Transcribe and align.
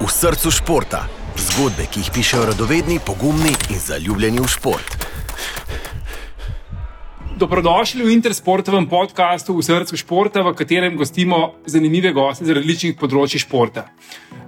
V 0.00 0.08
srcu 0.08 0.48
športa. 0.48 1.02
Zgodbe, 1.36 1.84
ki 1.84 2.00
jih 2.00 2.08
pišejo 2.14 2.46
radovedni, 2.48 2.96
pogumni 3.04 3.50
in 3.68 3.76
zaljubljeni 3.76 4.40
v 4.40 4.48
šport. 4.48 4.94
Dobrodošli 7.36 8.00
v 8.00 8.14
Intersportovem 8.14 8.86
podkastu 8.88 9.52
v 9.58 9.60
srcu 9.60 10.00
športa, 10.00 10.40
v 10.40 10.54
katerem 10.56 10.96
gostimo 10.96 11.60
zanimive 11.68 12.14
goste 12.16 12.48
z 12.48 12.56
različnih 12.56 12.96
področji 12.96 13.42
športa. 13.44 13.90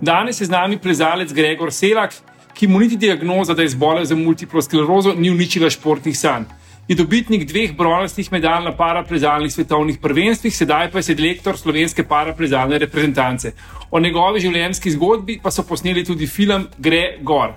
Danes 0.00 0.40
je 0.40 0.48
z 0.48 0.56
nami 0.56 0.80
plezalec 0.80 1.36
Gregor 1.36 1.68
Selak, 1.68 2.16
ki 2.56 2.72
mu 2.72 2.80
niti 2.80 2.96
diagnoza, 2.96 3.52
da 3.52 3.60
je 3.60 3.76
zbolel 3.76 4.08
za 4.08 4.16
multiplo 4.16 4.64
sklerozo, 4.64 5.12
ni 5.12 5.28
uničila 5.28 5.68
športnih 5.68 6.16
sanj. 6.16 6.48
Je 6.88 6.96
dobitnik 6.98 7.44
dveh 7.46 7.76
bronastih 7.78 8.26
medalj 8.32 8.64
na 8.64 8.72
paraplezalnih 8.76 9.52
svetovnih 9.52 9.98
prvenstvih, 10.02 10.54
sedaj 10.56 10.90
pa 10.90 10.98
je 10.98 11.12
selektor 11.12 11.58
slovenske 11.58 12.02
paraplezalne 12.02 12.78
reprezentance. 12.78 13.52
O 13.90 14.00
njegovi 14.00 14.42
življenjski 14.42 14.90
zgodbi 14.90 15.38
pa 15.42 15.50
so 15.50 15.62
posneli 15.62 16.02
tudi 16.04 16.26
film 16.26 16.66
Gregor. 16.78 17.54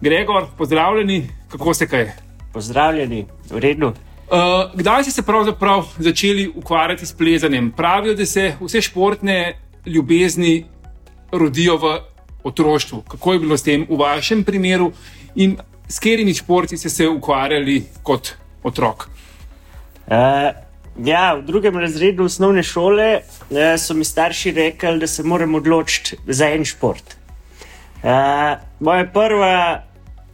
Gregor, 0.00 0.48
pozdravljeni, 0.58 1.28
kako 1.52 1.74
se 1.74 1.86
kaj? 1.86 2.08
Pozdravljeni, 2.52 3.26
v 3.50 3.60
redu. 3.60 3.92
Uh, 4.32 4.72
kdaj 4.74 5.04
ste 5.04 5.12
se 5.12 5.22
pravzaprav 5.22 5.92
začeli 5.98 6.48
ukvarjati 6.48 7.06
s 7.06 7.12
plezanjem? 7.12 7.70
Pravijo, 7.76 8.14
da 8.16 8.26
se 8.26 8.54
vse 8.60 8.80
športne 8.80 9.54
ljubezni 9.86 10.64
rodijo 11.32 11.76
v 11.76 11.98
otroštvu. 12.44 13.02
Kako 13.08 13.32
je 13.32 13.38
bilo 13.38 13.56
s 13.56 13.68
tem 13.68 13.84
v 13.88 14.00
vašem 14.00 14.44
primeru 14.44 14.92
in 15.36 15.58
s 15.88 16.00
katerimi 16.00 16.34
športi 16.34 16.76
ste 16.76 16.88
se 16.88 17.08
ukvarjali 17.08 17.82
kot 18.02 18.41
otrok? 18.62 19.08
Uh, 20.06 20.50
ja, 21.04 21.34
v 21.34 21.42
drugem 21.46 21.78
razredu 21.78 22.24
osnovne 22.24 22.62
šole 22.62 23.08
uh, 23.22 23.58
so 23.78 23.94
mi 23.94 24.04
starši 24.04 24.52
rekli, 24.52 24.98
da 24.98 25.06
se 25.06 25.22
moram 25.22 25.54
odločiti 25.54 26.16
za 26.26 26.50
en 26.50 26.64
šport. 26.64 27.16
Uh, 28.02 28.58
moja 28.80 29.06
prva 29.06 29.82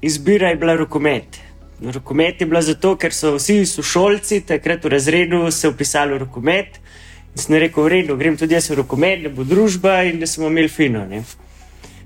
izbira 0.03 0.49
je 0.49 0.57
bila 0.57 0.75
rokomet. 0.77 1.41
Rokomet 1.95 2.41
je 2.41 2.47
bila 2.47 2.63
zato, 2.63 2.97
ker 2.97 3.15
so 3.15 3.37
vsi 3.37 3.67
sošolci 3.67 4.41
takrat 4.47 4.85
v 4.85 4.89
razredu 4.89 5.51
se 5.51 5.69
upisali 5.69 6.15
v 6.15 6.25
rokomet. 6.25 6.81
In 7.35 7.43
sem 7.43 7.55
rekel, 7.61 7.85
v 7.85 7.89
redu, 7.89 8.17
grem 8.17 8.37
tudi 8.37 8.57
jaz 8.57 8.71
v 8.71 8.81
rokomet, 8.81 9.23
da 9.23 9.31
bo 9.31 9.45
družba 9.45 10.01
in 10.09 10.19
da 10.19 10.27
smo 10.27 10.49
imeli 10.49 10.69
fino. 10.69 11.05
Ne. 11.07 11.23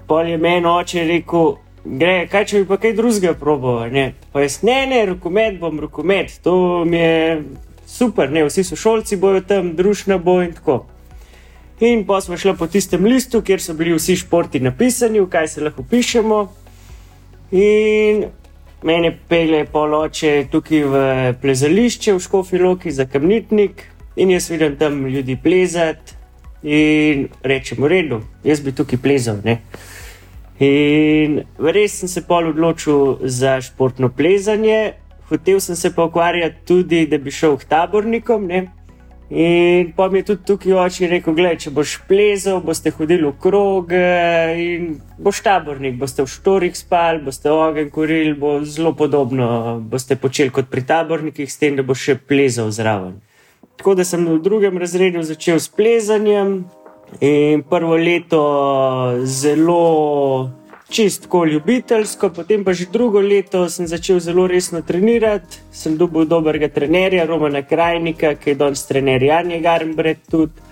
Pol 0.07 0.29
je 0.29 0.37
meni 0.37 0.67
oče 0.67 1.07
rekel, 1.09 1.55
gre, 1.85 2.27
kaj 2.31 2.45
če 2.49 2.63
bi 2.63 2.69
pa 2.71 2.79
kaj 2.83 2.95
drugega 2.99 3.35
proboval. 3.39 3.91
Ne. 3.93 4.13
Pa 4.33 4.45
jaz, 4.45 4.61
ne, 4.67 4.83
ne, 4.87 5.05
rokomet 5.13 5.59
bom 5.61 5.81
rokomet, 5.81 6.39
to 6.43 6.85
mi 6.89 6.99
je 6.99 7.43
super, 7.87 8.31
ne. 8.31 8.45
vsi 8.47 8.65
sošolci 8.65 9.19
bojo 9.21 9.43
tam, 9.47 9.75
družna 9.77 10.19
bo 10.19 10.41
in 10.43 10.55
tako. 10.57 10.85
In 11.83 12.05
pa 12.07 12.21
smo 12.23 12.37
šli 12.39 12.55
po 12.59 12.69
tistem 12.71 13.05
listu, 13.05 13.43
kjer 13.43 13.61
so 13.61 13.75
bili 13.75 13.97
vsi 13.97 14.17
športi 14.21 14.61
napisani, 14.63 15.21
v 15.21 15.27
kaj 15.31 15.49
se 15.49 15.65
lahko 15.65 15.83
pišemo. 15.91 16.45
In 17.59 18.23
mene 18.87 19.11
pele 19.29 19.65
poloče 19.67 20.47
tukaj 20.51 20.85
v 20.93 21.01
plezališče, 21.43 22.15
v 22.15 22.23
Škofi 22.23 22.59
Loki 22.63 22.93
za 22.95 23.07
kamnitnik. 23.11 23.83
In 24.17 24.31
jaz 24.31 24.51
vidim 24.51 24.77
tam 24.77 25.07
ljudi 25.07 25.37
plezati 25.43 26.15
in 26.63 27.27
rečem, 27.43 27.83
v 27.83 27.89
redu, 27.91 28.21
jaz 28.45 28.61
bi 28.61 28.73
tukaj 28.73 29.01
plezal. 29.03 29.41
Ne? 29.45 29.59
In 30.63 31.41
res 31.59 31.97
sem 31.99 32.09
se 32.09 32.23
pol 32.23 32.53
odločil 32.53 33.19
za 33.27 33.57
športno 33.65 34.13
plezanje, 34.15 34.95
hotel 35.27 35.59
sem 35.61 35.75
se 35.77 35.91
pa 35.95 36.05
ukvarjati 36.07 36.63
tudi, 36.69 37.07
da 37.11 37.19
bi 37.19 37.35
šel 37.35 37.57
k 37.59 37.67
tabornikom. 37.67 38.47
Ne? 38.47 38.69
In 39.33 39.93
pa 39.97 40.09
mi 40.09 40.21
je 40.21 40.27
tudi 40.29 40.45
tukaj 40.47 40.75
oči 40.77 41.09
rekel: 41.09 41.35
Glej, 41.35 41.57
če 41.65 41.73
boš 41.73 41.97
plezal, 42.07 42.61
boste 42.63 42.93
hodili 42.93 43.25
v 43.25 43.33
krog 43.41 43.95
in 44.61 45.01
boš 45.19 45.41
tabornik, 45.47 45.97
boste 45.99 46.23
v 46.23 46.29
štorih 46.29 46.77
spal, 46.77 47.23
boste 47.25 47.51
ogen 47.51 47.89
kurili, 47.91 48.35
bo 48.37 48.61
zelo 48.63 48.93
podobno 48.93 49.81
boste 49.81 50.21
počeli 50.21 50.53
kot 50.53 50.69
pri 50.71 50.85
tabornikih, 50.87 51.49
s 51.49 51.59
tem, 51.59 51.81
da 51.81 51.83
boš 51.83 52.05
še 52.11 52.17
plezal 52.21 52.71
zraven. 52.71 53.19
Tako 53.81 53.97
da 53.99 54.05
sem 54.05 54.29
v 54.29 54.37
drugem 54.45 54.79
razredu 54.79 55.25
začel 55.27 55.59
s 55.59 55.73
plezanjem 55.73 56.61
in 57.21 57.63
prvo 57.63 57.97
leto 57.97 58.43
zelo 59.25 60.51
čistko 60.93 61.45
ljubiteljsko, 61.45 62.29
potem 62.31 62.65
pa 62.65 62.73
že 62.73 62.87
drugo 62.93 63.21
leto 63.21 63.69
sem 63.69 63.87
začel 63.87 64.21
zelo 64.21 64.47
resno 64.47 64.83
trenirati. 64.83 65.63
Sem 65.73 65.97
dobil 65.97 66.25
dobrega 66.29 66.69
trenerja, 66.69 67.27
Romana 67.27 67.63
Krajnika, 67.63 68.35
ki 68.35 68.51
je 68.51 68.55
danes 68.55 68.87
trener 68.87 69.23
Janja 69.23 69.61
Garmbred 69.61 70.19
tudi. 70.31 70.71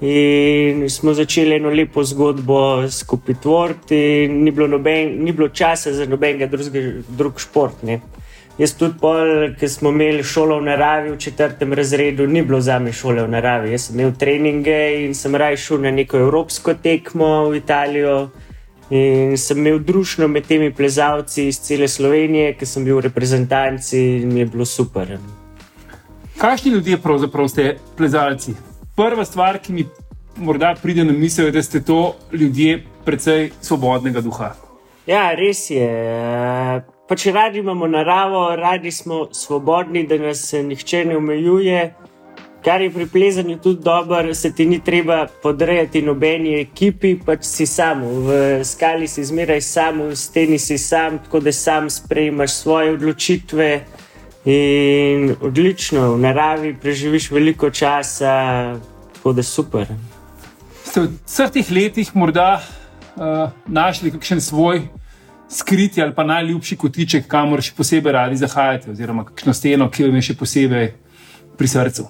In 0.00 0.90
smo 0.90 1.14
začeli 1.16 1.56
eno 1.56 1.70
lepo 1.72 2.04
zgodbo 2.04 2.84
skupaj 2.90 3.34
tvoriti, 3.42 4.28
ni 4.28 4.50
bilo, 4.50 4.66
noben, 4.68 5.24
ni 5.24 5.32
bilo 5.32 5.48
časa 5.48 5.92
za 5.92 6.04
nobenega 6.06 6.46
drugega 6.52 7.00
drug 7.08 7.40
šport. 7.40 7.82
Jaz 8.56 8.72
tudi, 8.72 8.96
ker 9.60 9.68
smo 9.68 9.90
imeli 9.92 10.22
šolo 10.24 10.56
v 10.60 10.64
naravi 10.70 11.10
v 11.12 11.18
četrtem 11.20 11.72
razredu, 11.76 12.26
ni 12.26 12.42
bilo 12.42 12.60
za 12.60 12.78
me 12.78 12.92
šole 12.92 13.26
v 13.26 13.28
naravi. 13.28 13.74
Jaz 13.74 13.90
sem 13.90 14.00
imel 14.00 14.14
treninge 14.16 14.78
in 15.04 15.14
sem 15.14 15.36
raje 15.36 15.58
šel 15.60 15.82
na 15.84 15.90
neko 15.90 16.16
evropsko 16.16 16.74
tekmo 16.74 17.50
v 17.50 17.60
Italijo. 17.60 18.30
In 18.90 19.36
sem 19.36 19.60
imel 19.60 19.82
družbo 19.84 20.28
med 20.28 20.48
temi 20.48 20.70
plezalci 20.72 21.48
iz 21.50 21.60
cele 21.60 21.88
Slovenije, 21.88 22.54
ki 22.56 22.66
sem 22.66 22.84
bil 22.84 22.96
v 22.96 23.10
reprezentanci 23.10 24.00
in 24.22 24.32
mi 24.32 24.40
je 24.40 24.46
bilo 24.46 24.64
super. 24.64 25.18
Kakšni 26.38 26.72
ljudje 26.72 26.96
pravzaprav 27.02 27.48
ste 27.52 27.76
plezalci? 27.96 28.54
Prva 28.96 29.24
stvar, 29.24 29.58
ki 29.58 29.72
mi 29.72 29.88
morda 30.36 30.74
pride 30.82 31.04
na 31.04 31.12
misel, 31.12 31.50
je, 31.50 31.52
da 31.52 31.62
ste 31.62 31.84
to 31.84 32.14
ljudje 32.32 32.84
precej 33.04 33.50
svobodnega 33.60 34.20
duha. 34.20 34.54
Ja, 35.06 35.34
res 35.36 35.70
je. 35.70 36.86
Pa 37.06 37.14
če 37.14 37.30
radi 37.32 37.60
imamo 37.62 37.86
naravo, 37.86 38.48
radi 38.56 38.90
smo 38.90 39.28
svobodni, 39.32 40.02
da 40.10 40.18
nas 40.18 40.52
nihče 40.52 41.04
ne 41.04 41.16
omejuje. 41.16 41.82
Kar 42.66 42.82
je 42.82 42.90
pri 42.90 43.06
plezanju 43.06 43.60
tudi 43.62 43.82
dobro, 43.82 44.34
se 44.34 44.50
ti 44.54 44.66
ni 44.66 44.80
treba 44.84 45.26
podrejati 45.42 46.02
nobeni 46.02 46.56
ekipi, 46.60 47.12
pač 47.26 47.44
si 47.46 47.66
sam, 47.66 48.02
v 48.26 48.64
skali 48.66 49.06
si 49.06 49.22
zmeraj 49.24 49.62
sam, 49.62 50.02
v 50.08 50.16
steni 50.18 50.58
si 50.58 50.78
sam, 50.82 51.20
tako 51.22 51.40
da 51.46 51.52
sam 51.52 51.86
sprejmaš 51.90 52.58
svoje 52.58 52.96
odločitve. 52.98 53.70
In 54.50 55.30
odlično, 55.40 56.10
v 56.16 56.20
naravi 56.26 56.74
preživiš 56.74 57.30
veliko 57.30 57.70
časa, 57.70 58.34
tako 59.14 59.32
da 59.32 59.46
super. 59.46 59.86
Ste 60.82 61.06
v 61.06 61.14
vseh 61.22 61.54
teh 61.54 61.70
letih 61.70 62.14
morda 62.18 62.58
uh, 62.58 63.50
našli 63.66 64.10
kakšen 64.10 64.42
svoj 64.42 64.88
skriti 65.48 66.02
ali 66.02 66.14
pa 66.14 66.24
najljubši 66.24 66.76
kotiček, 66.76 67.26
kamor 67.28 67.62
še 67.62 67.74
posebej 67.76 68.12
radi 68.12 68.36
zahajate, 68.40 68.90
oziroma 68.90 69.24
kakšno 69.24 69.54
steno, 69.54 69.90
ki 69.90 70.08
vam 70.08 70.20
je 70.20 70.28
še 70.30 70.38
posebej 70.38 70.92
pri 71.56 71.68
srcu? 71.68 72.08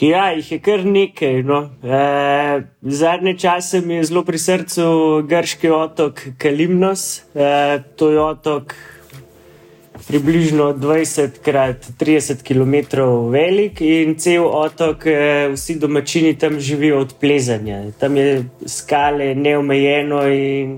Ja, 0.00 0.26
jih 0.36 0.50
je 0.52 0.58
kar 0.60 0.84
nekaj. 0.84 1.40
No. 1.42 1.62
E, 1.80 2.62
zadnje 2.82 3.38
čase 3.38 3.80
mi 3.80 3.96
je 3.96 4.04
zelo 4.10 4.24
pri 4.24 4.38
srcu 4.38 5.22
grški 5.28 5.70
otok 5.72 6.20
Kalimnos. 6.38 7.22
E, 7.32 7.80
to 7.96 8.10
je 8.12 8.20
otok 8.20 8.74
približno 10.06 10.74
20 10.76 11.40
krat 11.42 11.88
30 11.98 12.44
km 12.44 13.00
velik 13.32 13.80
in 13.80 14.14
cel 14.20 14.44
otok, 14.44 15.06
e, 15.06 15.48
vsi 15.54 15.78
domačini 15.80 16.34
tam 16.38 16.60
živijo 16.60 17.00
od 17.00 17.14
plezanja. 17.20 17.80
Tam 17.98 18.16
je 18.16 18.44
skale 18.66 19.34
neomejeno 19.34 20.20
in 20.28 20.76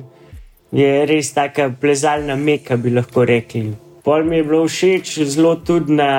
je 0.73 1.07
res 1.07 1.33
tako 1.33 1.71
plezalna 1.81 2.37
meka, 2.37 2.77
bi 2.77 2.91
lahko 2.91 3.25
rekli. 3.25 3.73
Pol 4.05 4.25
mi 4.25 4.37
je 4.37 4.45
bilo 4.45 4.67
všeč 4.69 5.19
zelo 5.25 5.57
tudi 5.57 5.93
na 5.93 6.13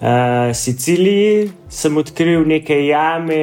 uh, 0.00 0.54
Siciliji. 0.54 1.50
Sem 1.68 1.96
odkril 1.96 2.46
neke 2.48 2.76
jame, 2.86 3.40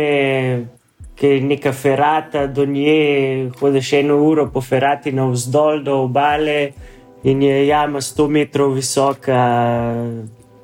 ki 1.16 1.28
je 1.28 1.42
neka 1.42 1.74
ferata, 1.74 2.48
do 2.48 2.66
nje 2.66 3.52
hodiš 3.60 3.94
eno 4.02 4.18
uro 4.24 4.48
po 4.54 4.62
ferati 4.62 5.12
na 5.12 5.28
vzdolj 5.30 5.84
do 5.84 6.00
obale 6.04 6.72
in 7.24 7.42
je 7.42 7.68
jama 7.68 8.02
100 8.02 8.28
metrov 8.30 8.74
visoka. 8.74 9.42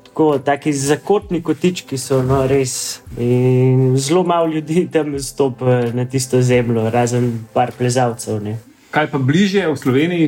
Tako, 0.02 0.38
taki 0.44 0.72
zakotni 0.72 1.40
kotički 1.42 1.98
so 1.98 2.22
no, 2.22 2.46
res. 2.46 3.00
In 3.18 3.96
zelo 3.96 4.22
malo 4.22 4.46
ljudi 4.46 4.88
tam 4.92 5.18
stopi 5.18 5.64
na 5.94 6.04
tisto 6.04 6.42
zemljo, 6.42 6.90
razen 6.90 7.46
par 7.52 7.72
plezalcev. 7.78 8.42
Kaj 8.92 9.06
pa 9.08 9.18
bližje 9.18 9.64
v 9.72 9.76
Sloveniji? 9.76 10.26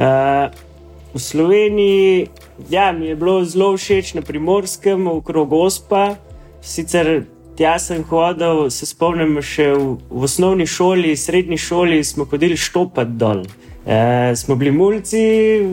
Uh, 0.00 0.48
v 1.12 1.20
Sloveniji 1.20 2.32
ja, 2.72 2.88
mi 2.92 3.12
je 3.12 3.16
bilo 3.16 3.44
zelo 3.44 3.76
všeč 3.76 4.14
na 4.16 4.24
primorskem, 4.24 5.04
okrog 5.04 5.52
Ospa. 5.52 6.16
Sicer 6.64 7.28
tja 7.52 7.76
sem 7.76 8.00
hodil, 8.08 8.70
se 8.72 8.88
spomnim 8.88 9.36
še 9.44 9.76
v, 9.76 10.00
v 10.08 10.24
osnovni 10.24 10.64
šoli, 10.64 11.12
srednji 11.20 11.60
šoli 11.60 12.00
smo 12.00 12.24
hodili 12.24 12.56
štopati 12.56 13.12
dol. 13.20 13.44
Uh, 13.84 14.32
smo 14.32 14.56
bili 14.56 14.72
mulci, 14.72 15.20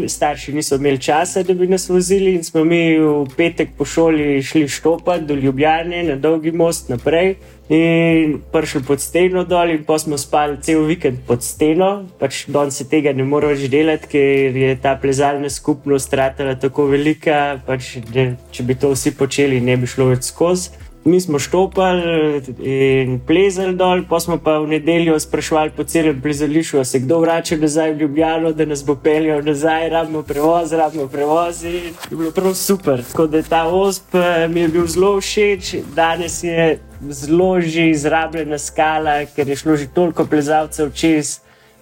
starši 0.04 0.60
niso 0.60 0.76
imeli 0.76 1.00
časa, 1.00 1.40
da 1.44 1.56
bi 1.56 1.72
nas 1.72 1.88
vozili, 1.88 2.36
in 2.36 2.44
smo 2.44 2.68
mi 2.68 3.00
v 3.00 3.32
petek 3.32 3.78
po 3.80 3.88
šoli 3.88 4.44
šli 4.44 4.68
štopati 4.68 5.24
do 5.24 5.40
Ljubljana, 5.40 6.04
na 6.04 6.20
dolgi 6.20 6.52
most 6.52 6.92
naprej. 6.92 7.38
In 7.70 8.36
prišli 8.54 8.84
pod 8.86 9.02
steno 9.02 9.42
dol, 9.44 9.72
in 9.74 9.84
pa 9.88 9.98
smo 9.98 10.20
spali 10.22 10.60
cel 10.62 10.84
vikend 10.86 11.24
pod 11.26 11.42
steno. 11.42 12.06
Pač 12.20 12.44
danes 12.46 12.78
se 12.78 12.86
tega 12.86 13.14
ne 13.14 13.26
more 13.26 13.50
več 13.56 13.66
delati, 13.74 14.12
ker 14.12 14.60
je 14.62 14.76
ta 14.82 14.94
plezalna 15.02 15.50
skupnost 15.50 16.14
ratala 16.14 16.54
tako 16.62 16.86
velika, 16.94 17.58
pač, 17.66 17.96
da 18.14 18.36
če 18.54 18.68
bi 18.70 18.78
to 18.78 18.94
vsi 18.94 19.16
počeli, 19.18 19.64
ne 19.66 19.80
bi 19.82 19.90
šlo 19.90 20.12
več 20.14 20.30
skozi 20.30 20.85
mi 21.06 21.22
smo 21.22 21.40
štopali 21.40 22.42
in 22.60 23.20
plezali 23.28 23.76
dol, 23.76 24.02
pa 24.10 24.20
smo 24.20 24.38
pa 24.38 24.58
v 24.60 24.68
nedeljo 24.68 25.20
sprašvali 25.20 25.72
po 25.78 25.84
celem 25.84 26.22
plezališču, 26.22 26.84
se 26.84 27.00
kdo 27.00 27.20
vrača 27.20 27.58
nazaj 27.58 27.94
v 27.94 27.98
Ljubljano, 28.02 28.52
da 28.52 28.66
nas 28.66 28.82
bo 28.86 28.96
peljal 28.96 29.44
nazaj, 29.46 29.90
rabimo 29.90 30.24
prevoz, 30.24 30.74
rabimo 30.74 31.08
prevoz. 31.08 31.64
In 31.64 31.74
je 32.10 32.18
bilo 32.18 32.32
prav 32.32 32.54
super. 32.54 33.04
Tako 33.12 33.28
da 33.28 33.42
ta 33.42 33.64
osp 33.68 34.16
eh, 34.16 34.48
mi 34.48 34.60
je 34.60 34.68
bil 34.68 34.88
zelo 34.88 35.20
všeč, 35.22 35.76
danes 35.96 36.44
je 36.44 36.80
zelo 37.10 37.62
že 37.62 37.90
izrabljena 37.90 38.58
skala, 38.58 39.26
ker 39.36 39.50
je 39.50 39.56
šlo 39.56 39.76
že 39.76 39.88
toliko 39.94 40.26
plezalcev 40.26 40.90
čez. 40.94 41.40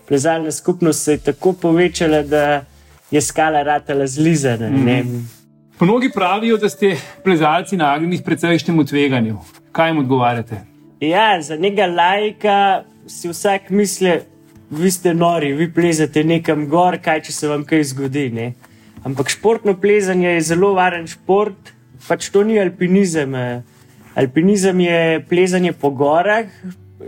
Plezalna 0.08 0.52
skupnost 0.52 1.04
se 1.04 1.12
je 1.12 1.18
tako 1.18 1.54
povečala, 1.54 2.22
da 2.22 2.66
je 3.12 3.22
skala 3.22 3.64
ratala 3.64 4.08
zlizana. 4.08 4.70
Mm 4.70 4.86
-hmm. 4.86 5.43
Mnogi 5.84 6.10
pravijo, 6.10 6.58
da 6.58 6.70
ste 6.70 6.96
plezalci 7.24 7.78
nagnjeni 7.78 8.22
precejšnjemu 8.24 8.86
tveganju. 8.86 9.38
Kaj 9.72 9.90
jim 9.90 9.98
odgovarjate? 9.98 10.56
Ja, 11.00 11.42
za 11.42 11.58
nekega 11.60 11.88
lajka 11.92 12.84
si 13.08 13.28
vsak 13.28 13.68
misli, 13.70 14.14
vi 14.70 14.92
ste 14.92 15.14
nori, 15.14 15.50
vi 15.54 15.68
plezate 15.74 16.24
nekam 16.24 16.70
gor, 16.72 16.96
kaj 17.04 17.26
če 17.26 17.36
se 17.36 17.50
vam 17.52 17.66
kaj 17.68 17.84
zgodi. 17.90 18.30
Ne? 18.32 18.46
Ampak 19.04 19.34
športno 19.34 19.74
plezanje 19.76 20.30
je 20.38 20.46
zelo 20.54 20.72
varen 20.78 21.04
šport, 21.08 21.74
pač 22.08 22.30
to 22.32 22.46
ni 22.48 22.56
alpinizem. 22.64 23.36
Alpinizem 24.16 24.80
je 24.86 25.20
plezanje 25.30 25.76
po 25.84 25.92
gorah, 25.92 26.48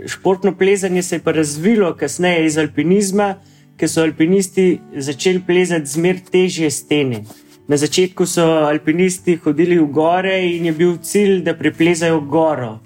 športno 0.04 0.52
plezanje 0.52 1.02
se 1.02 1.16
je 1.16 1.24
pa 1.24 1.32
razvilo 1.32 1.94
kasneje 1.96 2.44
iz 2.44 2.60
alpinizma, 2.60 3.32
ker 3.80 3.88
so 3.88 4.04
alpinisti 4.04 4.68
začeli 5.08 5.40
plezati 5.48 5.96
zmer 5.96 6.20
težje 6.28 6.70
stene. 6.70 7.24
Na 7.68 7.76
začetku 7.76 8.26
so 8.26 8.42
alpinisti 8.70 9.40
hodili 9.42 9.78
v 9.78 9.86
gore 9.90 10.38
in 10.46 10.66
je 10.70 10.72
bil 10.72 10.98
cilj, 11.02 11.40
da 11.42 11.54
preplezajo 11.54 12.20
goro. 12.20 12.78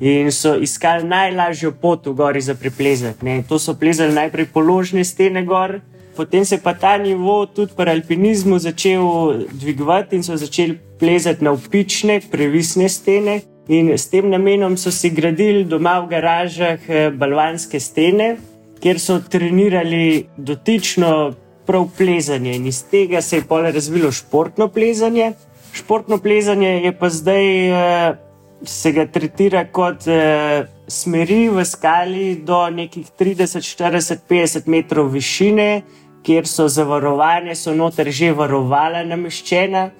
In 0.00 0.32
so 0.34 0.56
iskali 0.58 1.06
najlažjo 1.06 1.70
pot 1.80 2.06
v 2.06 2.12
gori 2.12 2.40
za 2.40 2.54
preplezati. 2.54 3.42
To 3.48 3.58
so 3.58 3.74
plezali 3.78 4.12
najprej 4.12 4.50
položne 4.52 5.04
stene 5.04 5.44
gor, 5.46 5.78
potem 6.16 6.44
se 6.44 6.58
pa 6.58 6.74
ta 6.74 6.98
nivo 6.98 7.46
tudi 7.46 7.72
pri 7.76 7.90
alpinizmu 7.90 8.58
začel 8.58 9.46
dvigovati 9.52 10.16
in 10.16 10.22
so 10.22 10.36
začeli 10.36 10.78
plezati 10.98 11.44
na 11.44 11.52
upične, 11.52 12.20
previsne 12.30 12.88
stene. 12.88 13.40
In 13.68 13.94
s 13.94 14.10
tem 14.10 14.30
namenom 14.30 14.76
so 14.76 14.90
si 14.90 15.10
gradili 15.10 15.64
doma 15.64 16.00
v 16.00 16.10
garažah 16.10 16.78
eh, 16.88 17.10
balvanske 17.10 17.80
stene, 17.80 18.36
kjer 18.82 19.00
so 19.00 19.20
trenirali 19.22 20.26
dotično 20.36 21.34
prav 21.66 21.88
plezanje. 21.98 22.54
In 22.56 22.66
iz 22.66 22.84
tega 22.90 23.20
se 23.22 23.36
je 23.36 23.44
pole 23.48 23.72
razvilo 23.72 24.12
športno 24.12 24.68
plezanje. 24.68 25.32
Športno 25.72 26.18
plezanje 26.18 26.68
je 26.68 26.92
pa 26.98 27.08
zdaj, 27.08 27.70
uh, 27.70 28.16
se 28.64 28.92
ga 28.92 29.06
tretira 29.06 29.64
kot 29.72 30.06
uh, 30.06 30.66
smeri 30.88 31.48
v 31.48 31.64
skali 31.64 32.36
do 32.36 32.70
nekih 32.70 33.06
30, 33.18 33.60
40, 33.60 34.18
50 34.30 34.66
metrov 34.66 35.10
višine, 35.12 35.82
kjer 36.22 36.46
so 36.48 36.68
zavarovane, 36.68 37.54
so 37.54 37.74
noter 37.74 38.10
že 38.10 38.32
varovala 38.32 39.04
nameščena. 39.04 39.90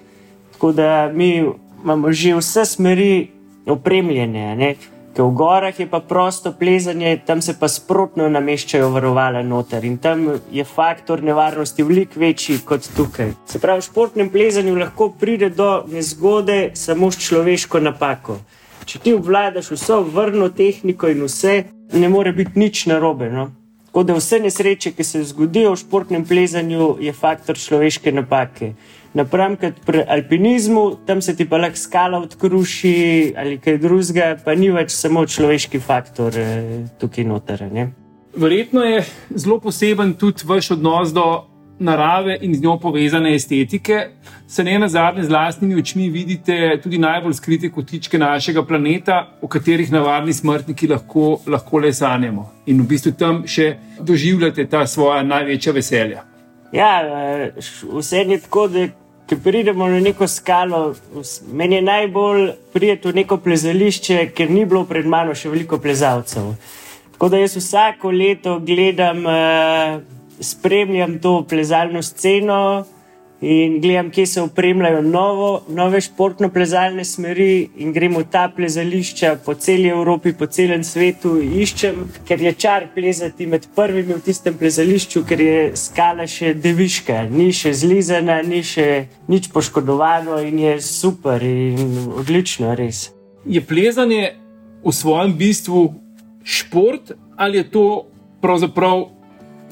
Tako 0.53 0.71
da 0.71 1.11
mi 1.13 1.45
imamo 1.83 2.11
že 2.11 2.35
vse 2.35 2.65
smeri 2.65 3.27
opremljene. 3.67 4.55
Ne? 4.55 4.75
Ker 5.17 5.25
v 5.25 5.33
gorah 5.33 5.79
je 5.79 5.87
pa 5.89 5.97
prosto 5.99 6.51
plezanje, 6.53 7.15
tam 7.25 7.41
se 7.41 7.55
pa 7.57 7.65
sprotno 7.67 8.27
nameščajo 8.29 8.91
varovala 8.93 9.41
noter 9.41 9.85
in 9.89 9.95
tam 9.97 10.27
je 10.53 10.61
faktor 10.61 11.23
nevarnosti 11.25 11.81
veliko 11.83 12.19
večji 12.21 12.59
kot 12.61 12.85
tukaj. 12.93 13.31
Se 13.49 13.57
pravi, 13.57 13.81
v 13.81 13.87
športnem 13.87 14.29
plezanju 14.29 14.75
lahko 14.77 15.09
pride 15.09 15.49
do 15.49 15.71
nezgode 15.89 16.59
samo 16.77 17.09
s 17.09 17.17
človeško 17.25 17.81
napako. 17.81 18.37
Če 18.85 18.99
ti 18.99 19.15
obvladaš 19.17 19.71
vso 19.73 20.03
vrno 20.05 20.51
tehniko 20.53 21.09
in 21.09 21.25
vse, 21.25 21.63
ne 21.97 22.09
more 22.13 22.35
biti 22.37 22.53
nič 22.53 22.85
narobe. 22.85 23.31
No? 23.33 23.49
Tako 23.97 24.03
da 24.05 24.13
vse 24.13 24.37
nesreče, 24.39 24.91
ki 24.93 25.03
se 25.03 25.23
zgodijo 25.25 25.71
v 25.73 25.77
športnem 25.81 26.25
plezanju, 26.25 26.97
je 27.01 27.13
faktor 27.13 27.57
človeške 27.57 28.11
napake 28.13 28.75
napram 29.17 29.55
kot 29.57 29.79
pri 29.85 30.03
alpinizmu, 30.07 30.83
tam 31.07 31.21
se 31.21 31.35
ti 31.35 31.47
pa 31.49 31.57
lahko 31.57 31.79
skala 31.81 32.19
odkruši 32.21 33.33
ali 33.37 33.57
kaj 33.57 33.79
drugega, 33.81 34.27
pa 34.45 34.55
ni 34.55 34.69
več 34.73 34.93
samo 34.93 35.25
človeški 35.25 35.81
faktor 35.81 36.37
eh, 36.37 36.85
tukaj 37.01 37.25
noter. 37.25 37.65
Ne? 37.71 37.89
Verjetno 38.37 38.83
je 38.85 39.01
zelo 39.33 39.57
poseben 39.59 40.13
tudi 40.13 40.45
vaš 40.45 40.71
odnos 40.77 41.13
do 41.13 41.46
narave 41.79 42.37
in 42.41 42.55
z 42.55 42.61
njo 42.61 42.77
povezane 42.79 43.35
estetike. 43.35 44.07
Se 44.47 44.63
ne 44.63 44.79
na 44.79 44.87
zadnje 44.87 45.23
z 45.23 45.29
vlastnimi 45.29 45.79
očmi 45.79 46.09
vidite 46.09 46.79
tudi 46.83 46.97
najbolj 46.97 47.33
skrite 47.33 47.69
kotičke 47.69 48.17
našega 48.17 48.63
planeta, 48.65 49.37
o 49.41 49.47
katerih 49.47 49.91
navadni 49.91 50.33
smrtniki 50.33 50.87
lahko, 50.87 51.39
lahko 51.47 51.79
le 51.79 51.93
sanjamo. 51.93 52.51
In 52.65 52.81
v 52.81 52.87
bistvu 52.87 53.11
tam 53.11 53.43
še 53.47 53.75
doživljate 53.99 54.65
ta 54.65 54.87
svoja 54.87 55.23
največja 55.23 55.73
veselja. 55.73 56.23
Ja, 56.71 56.93
eh, 57.01 57.51
vse 57.93 58.17
je 58.17 58.39
tako, 58.39 58.67
da 58.67 58.87
ki 59.27 59.35
pridemo 59.43 59.87
na 59.87 59.99
neko 59.99 60.27
skalo, 60.27 60.95
meni 61.51 61.75
je 61.75 61.81
najbolj 61.81 62.51
prijeti 62.73 63.07
v 63.07 63.15
neko 63.15 63.37
plezališče, 63.37 64.29
ker 64.35 64.51
ni 64.51 64.65
bilo 64.65 64.85
pred 64.87 65.05
mano 65.05 65.35
še 65.35 65.51
veliko 65.51 65.79
plezalcev. 65.83 66.53
Tako 67.11 67.29
da 67.33 67.41
jaz 67.41 67.57
vsako 67.57 68.11
leto 68.11 68.59
gledam, 68.63 69.25
uh, 69.25 69.99
spremljam 70.39 71.19
to 71.19 71.45
plezalno 71.49 72.01
sceno 72.01 72.85
in 73.41 73.81
gledam, 73.81 74.09
kje 74.11 74.25
se 74.25 74.41
upremljajo 74.41 75.01
novo, 75.01 75.61
nove 75.69 76.01
športno-plezalne 76.01 77.03
smeri 77.05 77.69
in 77.77 77.91
gremo 77.93 78.23
ta 78.23 78.47
plezališča 78.55 79.35
po 79.45 79.53
celi 79.53 79.89
Evropi, 79.89 80.33
po 80.33 80.45
celem 80.45 80.83
svetu. 80.83 81.35
Iščem, 81.41 81.99
ker 82.27 82.41
je 82.41 82.53
čar 82.53 82.87
plezati 82.95 83.45
med 83.45 83.67
prvimi 83.75 84.17
v 84.17 84.23
tistem 84.25 84.57
plezališču, 84.57 85.21
ker 85.29 85.41
je 85.41 85.59
skala 85.77 86.25
še 86.27 86.55
deviška, 86.57 87.27
ni 87.29 87.51
še 87.53 87.75
zlizana, 87.77 88.41
ni 88.41 88.63
še 88.65 89.05
nič 89.29 89.51
poškodovano 89.53 90.41
in 90.41 90.59
je 90.59 90.73
super 90.81 91.43
in 91.43 92.09
odlično, 92.17 92.73
res. 92.75 93.11
Je 93.45 93.61
plezanje 93.61 94.33
v 94.81 94.91
svojem 94.91 95.37
bistvu 95.37 95.91
šport 96.43 97.13
ali 97.37 97.57
je 97.57 97.69
to 97.69 97.85
pravzaprav 98.41 99.16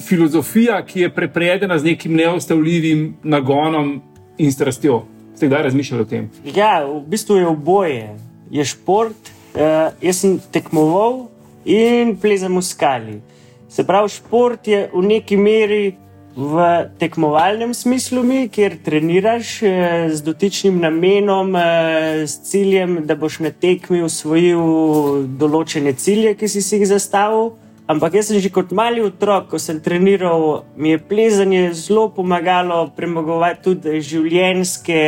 filozofija, 0.00 0.82
ki 0.86 1.00
je 1.00 1.10
prepredena 1.14 1.78
z 1.78 1.84
nekim 1.84 2.14
neostavljivim 2.14 3.16
nagonom 3.22 4.02
in 4.38 4.52
strastjo. 4.52 5.04
Ste 5.36 5.46
kdaj 5.46 5.62
razmišljali 5.62 6.02
o 6.02 6.06
tem? 6.06 6.30
Ja, 6.54 6.84
v 6.84 7.00
bistvu 7.08 7.36
je 7.36 7.46
oboje. 7.46 8.16
Je 8.50 8.64
šport, 8.64 9.30
uh, 9.54 9.60
jaz 10.00 10.22
sem 10.22 10.38
tekmoval 10.52 11.26
in 11.64 12.16
plezam 12.16 12.56
v 12.56 12.62
skali. 12.62 13.20
Se 13.68 13.84
pravi, 13.84 14.08
šport 14.08 14.68
je 14.68 14.86
v 14.94 15.02
neki 15.02 15.36
meri 15.36 15.96
v 16.36 16.64
tekmovalnem 17.00 17.74
smislu, 17.74 18.22
mi, 18.22 18.46
kjer 18.48 18.78
treniraš 18.84 19.58
uh, 19.62 19.74
z 20.12 20.22
dotičnim 20.24 20.78
namenom, 20.80 21.52
uh, 21.54 22.24
s 22.24 22.38
ciljem, 22.48 23.02
da 23.06 23.16
boš 23.16 23.40
na 23.44 23.50
tekmi 23.50 24.02
usvojil 24.06 25.26
določene 25.40 25.92
cilje, 25.92 26.36
ki 26.38 26.48
si 26.48 26.64
jih 26.64 26.86
zastavil. 26.88 27.56
Ampak 27.86 28.18
jaz 28.18 28.26
sem 28.26 28.42
že 28.42 28.50
kot 28.50 28.74
mali 28.74 28.98
otrok, 28.98 29.46
ko 29.46 29.62
sem 29.62 29.78
treniral, 29.78 30.66
mi 30.74 30.90
je 30.90 30.98
plezanje 30.98 31.70
zelo 31.70 32.10
pomagalo 32.10 32.90
premagovati 32.90 33.62
tudi 33.62 34.02
življenjske 34.02 35.02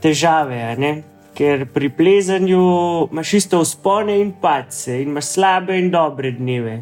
težave. 0.00 0.72
Ker 1.36 1.68
pri 1.68 1.92
plezanju 1.92 2.64
imaš 3.12 3.34
isto 3.36 3.60
vzpone 3.60 4.16
in 4.24 4.32
pace, 4.40 4.96
in 5.04 5.12
imaš 5.12 5.36
slabe 5.36 5.76
in 5.76 5.92
dobre 5.92 6.32
dneve. 6.32 6.80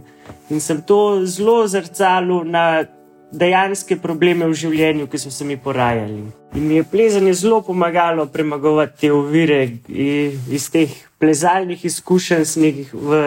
In 0.55 0.63
sem 0.63 0.79
to 0.87 1.27
zelo 1.27 1.67
zrcalo 1.67 2.45
na 2.47 2.87
dejanske 3.35 3.99
probleme 3.99 4.47
v 4.47 4.55
življenju, 4.55 5.11
ki 5.11 5.19
so 5.19 5.35
se 5.35 5.43
mi 5.43 5.59
porajali. 5.59 6.31
In 6.55 6.69
mi 6.69 6.79
je 6.79 6.87
plezanje 6.87 7.35
zelo 7.43 7.59
pomagalo 7.67 8.31
premagovati 8.31 9.01
te 9.03 9.11
ovire 9.11 9.65
iz 9.91 10.71
teh 10.71 10.95
plezalnih 11.19 11.83
izkušenj 11.91 12.95
v 12.95 13.25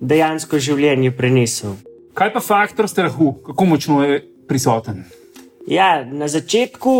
dejansko 0.00 0.58
življenje 0.58 1.12
prenesel. 1.16 1.76
Kaj 2.16 2.32
pa 2.32 2.40
faktor 2.40 2.88
strahu, 2.88 3.34
kako 3.46 3.64
močno 3.64 4.02
je 4.04 4.20
prisoten? 4.48 5.04
Ja, 5.68 6.04
na 6.04 6.28
začetku, 6.28 6.92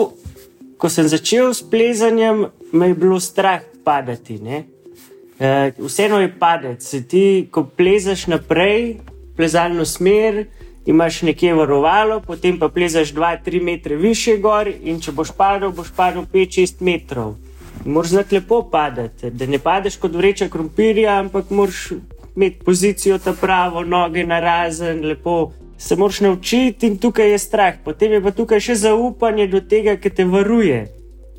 ko 0.77 0.89
sem 0.93 1.09
začel 1.09 1.55
s 1.55 1.63
plezanjem, 1.63 2.49
me 2.73 2.89
je 2.91 2.99
bilo 2.99 3.21
strah 3.21 3.63
padati. 3.85 4.41
E, 4.45 5.73
vseeno 5.79 6.21
je 6.21 6.33
padec. 6.39 6.85
Ti, 7.09 7.49
ko 7.51 7.65
plezaš 7.65 8.27
naprej, 8.27 8.99
plezalno 9.37 9.85
smer, 9.85 10.47
imaš 10.87 11.23
nekje 11.23 11.55
varovalo, 11.55 12.21
potem 12.21 12.59
pa 12.59 12.69
plezaš 12.69 13.15
2-3 13.15 13.63
metre 13.63 13.97
više 13.97 14.37
gor 14.37 14.69
in 14.83 15.01
če 15.01 15.13
boš 15.13 15.33
padel, 15.37 15.73
boš 15.73 15.93
padel 15.97 16.27
5-6 16.33 16.81
metrov. 16.81 17.35
Moraš 17.85 18.11
znati 18.11 18.35
lepo 18.35 18.63
padati, 18.71 19.31
da 19.31 19.47
ne 19.47 19.59
padeš 19.59 19.97
kot 19.97 20.15
vreča 20.15 20.49
krompirja, 20.49 21.21
ampak 21.21 21.51
moraš 21.51 21.93
imeti 22.37 22.65
pozicijo 22.65 23.19
ta 23.19 23.33
pravo, 23.33 23.85
noge 23.85 24.27
na 24.27 24.41
razen, 24.41 25.05
lepo 25.05 25.53
se 25.79 25.97
moraš 25.97 26.21
naučiti 26.21 26.87
in 26.87 26.99
tukaj 26.99 27.31
je 27.31 27.39
strah. 27.39 27.75
Potem 27.85 28.13
je 28.13 28.23
pa 28.23 28.31
tukaj 28.31 28.61
še 28.61 28.75
zaupanje 28.75 29.47
do 29.47 29.61
tega, 29.61 29.97
ki 29.97 30.11
te 30.11 30.25
varuje. 30.25 30.87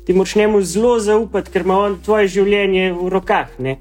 Ti 0.06 0.14
moraš 0.14 0.34
njemu 0.34 0.62
zelo 0.62 0.98
zaupati, 1.00 1.50
ker 1.50 1.66
ima 1.66 1.78
on 1.78 1.98
tvoje 2.04 2.28
življenje 2.28 2.92
v 2.92 3.08
rokah. 3.12 3.50
Ne? 3.58 3.78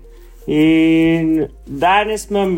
In 0.48 1.48
danes 1.66 2.30
imam 2.30 2.58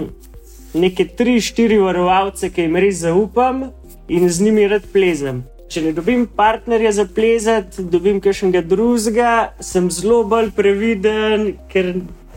neke 0.73 1.05
tri, 1.07 1.39
štiri 1.41 1.79
varovalce, 1.81 2.51
ki 2.53 2.67
jim 2.67 2.77
res 2.77 3.01
zaupam 3.03 3.69
in 4.07 4.29
z 4.29 4.45
njimi 4.45 4.67
rad 4.67 4.85
plezam. 4.93 5.43
Če 5.69 5.83
ne 5.85 5.91
dobim 5.93 6.25
partnerja 6.25 6.91
za 6.97 7.05
plezati, 7.05 7.83
dobim 7.93 8.17
kakšnega 8.21 8.63
drugega, 8.65 9.33
sem 9.61 9.91
zelo 9.93 10.23
bolj 10.25 10.49
previden, 10.57 11.51
ker 11.69 11.93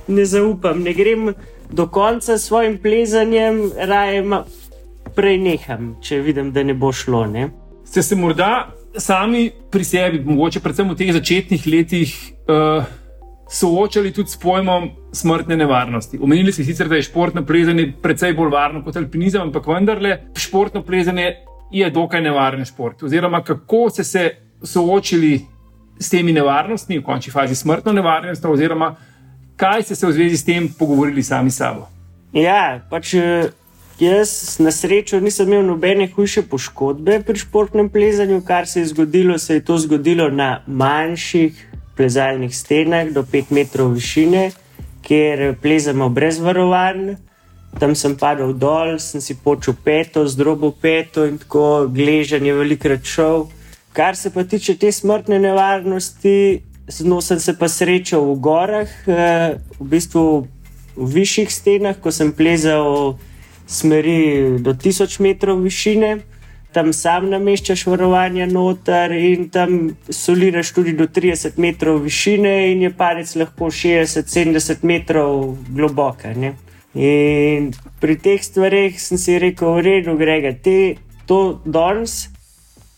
ne 0.09 0.25
zaupam. 0.29 0.83
Ne 0.85 0.93
grem 0.93 1.31
do 1.73 1.87
konca 1.87 2.39
s 2.39 2.47
svojim 2.47 2.79
plezanjem, 2.79 3.71
raje 3.77 4.23
ma, 4.23 4.45
prej 5.17 5.39
neham, 5.39 5.97
če 6.03 6.21
vidim, 6.21 6.53
da 6.53 6.63
ne 6.63 6.75
bo 6.75 6.93
šlo. 6.93 7.25
Ne? 7.27 7.49
Ste 7.85 8.03
se 8.03 8.17
morda 8.17 8.73
sami 8.97 9.51
pri 9.71 9.85
sebi, 9.85 10.21
mogoče 10.25 10.61
predvsem 10.61 10.91
v 10.93 10.97
teh 10.97 11.13
začetnih 11.13 11.67
letih, 11.67 12.13
uh, 12.49 12.85
soočali 13.53 14.13
tudi 14.13 14.33
s 14.33 14.41
pojmom 14.41 14.91
smrtne 15.13 15.57
nevarnosti? 15.57 16.21
Omenili 16.21 16.53
ste 16.53 16.65
sicer, 16.65 16.89
da 16.89 16.97
je 16.97 17.09
športno 17.09 17.45
plezanje 17.47 17.91
precej 18.03 18.37
bolj 18.37 18.53
varno 18.53 18.85
kot 18.85 18.97
alpinizem, 18.97 19.49
ampak 19.49 19.69
vendarle 19.69 20.19
športno 20.37 20.85
plezanje 20.85 21.35
je 21.73 21.89
dokaj 21.91 22.21
nevaren 22.21 22.65
šport. 22.69 23.03
Oziroma, 23.03 23.43
kako 23.45 23.89
ste 23.91 24.05
se 24.05 24.29
soočili 24.63 25.41
s 25.99 26.11
temi 26.11 26.33
nevarnostmi, 26.33 26.99
v 26.99 27.05
končni 27.05 27.33
fazi 27.33 27.55
smrtno 27.55 27.93
nevarnostjo, 27.93 28.53
oziroma 28.53 28.95
kaj 29.57 29.83
ste 29.83 29.97
se 29.97 30.07
v 30.07 30.13
zvezi 30.13 30.37
s 30.37 30.45
tem 30.45 30.69
pogovorili 30.69 31.23
sami 31.23 31.51
s 31.51 31.61
sabo? 31.61 31.89
Ja, 32.33 32.81
pač 32.91 33.15
jaz 34.01 34.59
na 34.59 34.73
srečo 34.73 35.21
nisem 35.21 35.53
imel 35.53 35.67
nobene 35.67 36.09
hujše 36.09 36.43
poškodbe 36.49 37.21
pri 37.27 37.39
športnem 37.39 37.91
plezanju. 37.93 38.41
Kar 38.47 38.67
se 38.67 38.81
je 38.81 38.87
zgodilo, 38.87 39.39
se 39.39 39.55
je 39.55 39.65
to 39.65 39.79
zgodilo 39.79 40.31
na 40.31 40.63
manjših 40.67 41.69
plezalnih 41.97 42.57
stenah 42.57 43.13
do 43.13 43.23
5 43.23 43.53
metrov 43.53 43.93
višine, 43.93 44.51
kjer 45.03 45.55
plezamo 45.63 46.09
brez 46.09 46.41
varovanj. 46.41 47.17
Tam 47.81 47.95
sem 47.97 48.17
padel 48.17 48.53
dol, 48.53 48.99
sem 49.01 49.21
si 49.21 49.35
počel 49.35 49.75
peto, 49.85 50.27
zdrobo 50.29 50.73
peto 50.73 51.25
in 51.25 51.39
tako 51.41 51.89
gležen 51.89 52.45
je 52.47 52.55
velikrat 52.55 53.05
šel. 53.05 53.47
Kar 53.93 54.17
se 54.17 54.33
pa 54.33 54.45
tiče 54.45 54.77
te 54.77 54.93
smrtne 54.93 55.39
nevarnosti, 55.39 56.63
z 56.89 57.05
njo 57.05 57.21
sem 57.21 57.41
se 57.41 57.55
pa 57.59 57.69
srečal 57.69 58.25
v 58.33 58.39
gorah, 58.41 58.91
v 59.07 59.87
bistvu 59.87 60.49
v 60.97 61.09
višjih 61.15 61.53
stenah, 61.53 61.97
ko 61.97 62.13
sem 62.13 62.33
plezal 62.33 63.17
smeri 63.67 64.59
do 64.61 64.75
1000 64.75 65.21
metrov 65.21 65.63
višine. 65.63 66.21
Tam 66.73 66.93
sam 66.97 67.29
nameščaš 67.29 67.85
varovanje 67.85 68.47
noter 68.49 69.13
in 69.13 69.51
tam 69.53 69.93
soliraš 70.09 70.73
tudi 70.73 70.95
do 70.97 71.05
30 71.05 71.59
metrov 71.61 72.01
višine, 72.01 72.73
in 72.73 72.83
je 72.89 72.91
padec 72.97 73.29
lahko 73.37 73.69
60-70 73.69 74.85
metrov 74.89 75.59
globoka. 75.69 76.33
Ne? 76.33 76.57
In 76.97 77.73
pri 78.01 78.17
teh 78.17 78.41
stvareh 78.41 78.97
sem 79.01 79.21
si 79.21 79.37
rekel, 79.39 79.77
v 79.77 79.85
redu, 79.85 80.17
grega, 80.17 80.57
te, 80.57 80.97
to 81.29 81.61
danes 81.65 82.33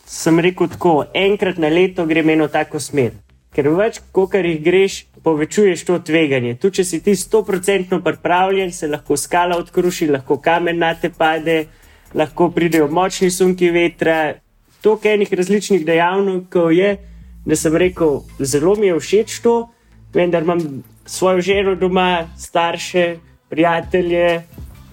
sem 0.07 0.39
rekel 0.39 0.71
tako, 0.71 1.05
enkrat 1.15 1.59
na 1.59 1.69
leto 1.69 2.07
grem 2.07 2.31
eno 2.31 2.49
tako 2.49 2.79
smer. 2.79 3.15
Ker 3.55 3.69
več, 3.71 4.01
kot 4.13 4.35
jih 4.35 4.59
greš, 4.63 5.05
povečuješ 5.23 5.85
to 5.87 5.99
tveganje. 6.03 6.57
Tu, 6.59 6.71
če 6.75 6.85
si 6.85 7.01
ti 7.05 7.15
100% 7.15 8.01
pripravljen, 8.03 8.73
se 8.75 8.91
lahko 8.91 9.17
skala 9.17 9.57
odkruši, 9.63 10.11
lahko 10.11 10.41
kamen 10.43 10.81
na 10.83 10.93
te 10.99 11.11
pade, 11.15 11.67
lahko 12.15 12.51
pridejo 12.51 12.89
močni 12.91 13.31
sunki 13.31 13.71
vetra. 13.75 14.35
To, 14.83 14.97
kar 15.01 15.15
enih 15.15 15.31
različnih 15.33 15.85
dejavnikov 15.87 16.73
je, 16.75 16.97
da 17.47 17.57
sem 17.57 17.77
rekel, 17.77 18.25
zelo 18.41 18.75
mi 18.77 18.91
je 18.91 18.99
všeč 19.01 19.39
to, 19.45 19.55
vendar 20.15 20.43
imam 20.43 20.83
svojo 21.07 21.41
ženo 21.41 21.75
doma, 21.79 22.27
starše, 22.39 23.17
prijatelje. 23.49 24.43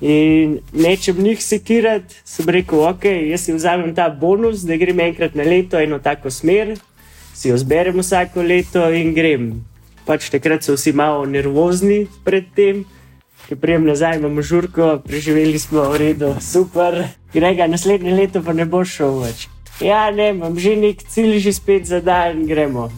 In 0.02 0.56
nečem 0.74 1.20
njih 1.22 1.44
sekirati, 1.46 2.16
sem 2.26 2.50
rekel, 2.50 2.80
ok, 2.90 3.06
jaz 3.06 3.44
si 3.46 3.54
vzamem 3.54 3.94
ta 3.96 4.08
bonus, 4.10 4.64
da 4.66 4.78
grem 4.78 5.00
enkrat 5.00 5.36
na 5.38 5.44
leto 5.46 5.78
eno 5.78 6.00
tako 6.02 6.32
smer, 6.34 6.74
si 7.34 7.50
jo 7.50 7.58
zberem 7.58 8.00
vsako 8.00 8.42
leto 8.42 8.88
in 8.94 9.14
grem. 9.14 9.52
Pač 10.06 10.30
takrat 10.34 10.66
so 10.66 10.76
vsi 10.76 10.94
malo 10.94 11.26
nervozni 11.26 12.08
pred 12.26 12.50
tem, 12.56 12.84
ki 13.48 13.56
prijem 13.56 13.86
nazaj, 13.86 14.18
imamo 14.20 14.42
žurko, 14.42 15.00
preživeli 15.06 15.60
smo 15.60 15.90
v 15.92 16.02
redu, 16.02 16.36
super. 16.42 17.04
Grega, 17.34 17.68
naslednje 17.68 18.14
leto 18.16 18.42
pa 18.44 18.54
ne 18.54 18.66
bo 18.66 18.84
šel 18.86 19.22
več. 19.24 19.48
Ja, 19.82 20.12
ne, 20.14 20.30
imam 20.36 20.60
že 20.60 20.76
nek 20.78 21.02
cilj, 21.10 21.40
že 21.42 21.54
spet 21.54 21.90
za 21.90 22.02
dan 22.02 22.46
gremo. 22.46 22.90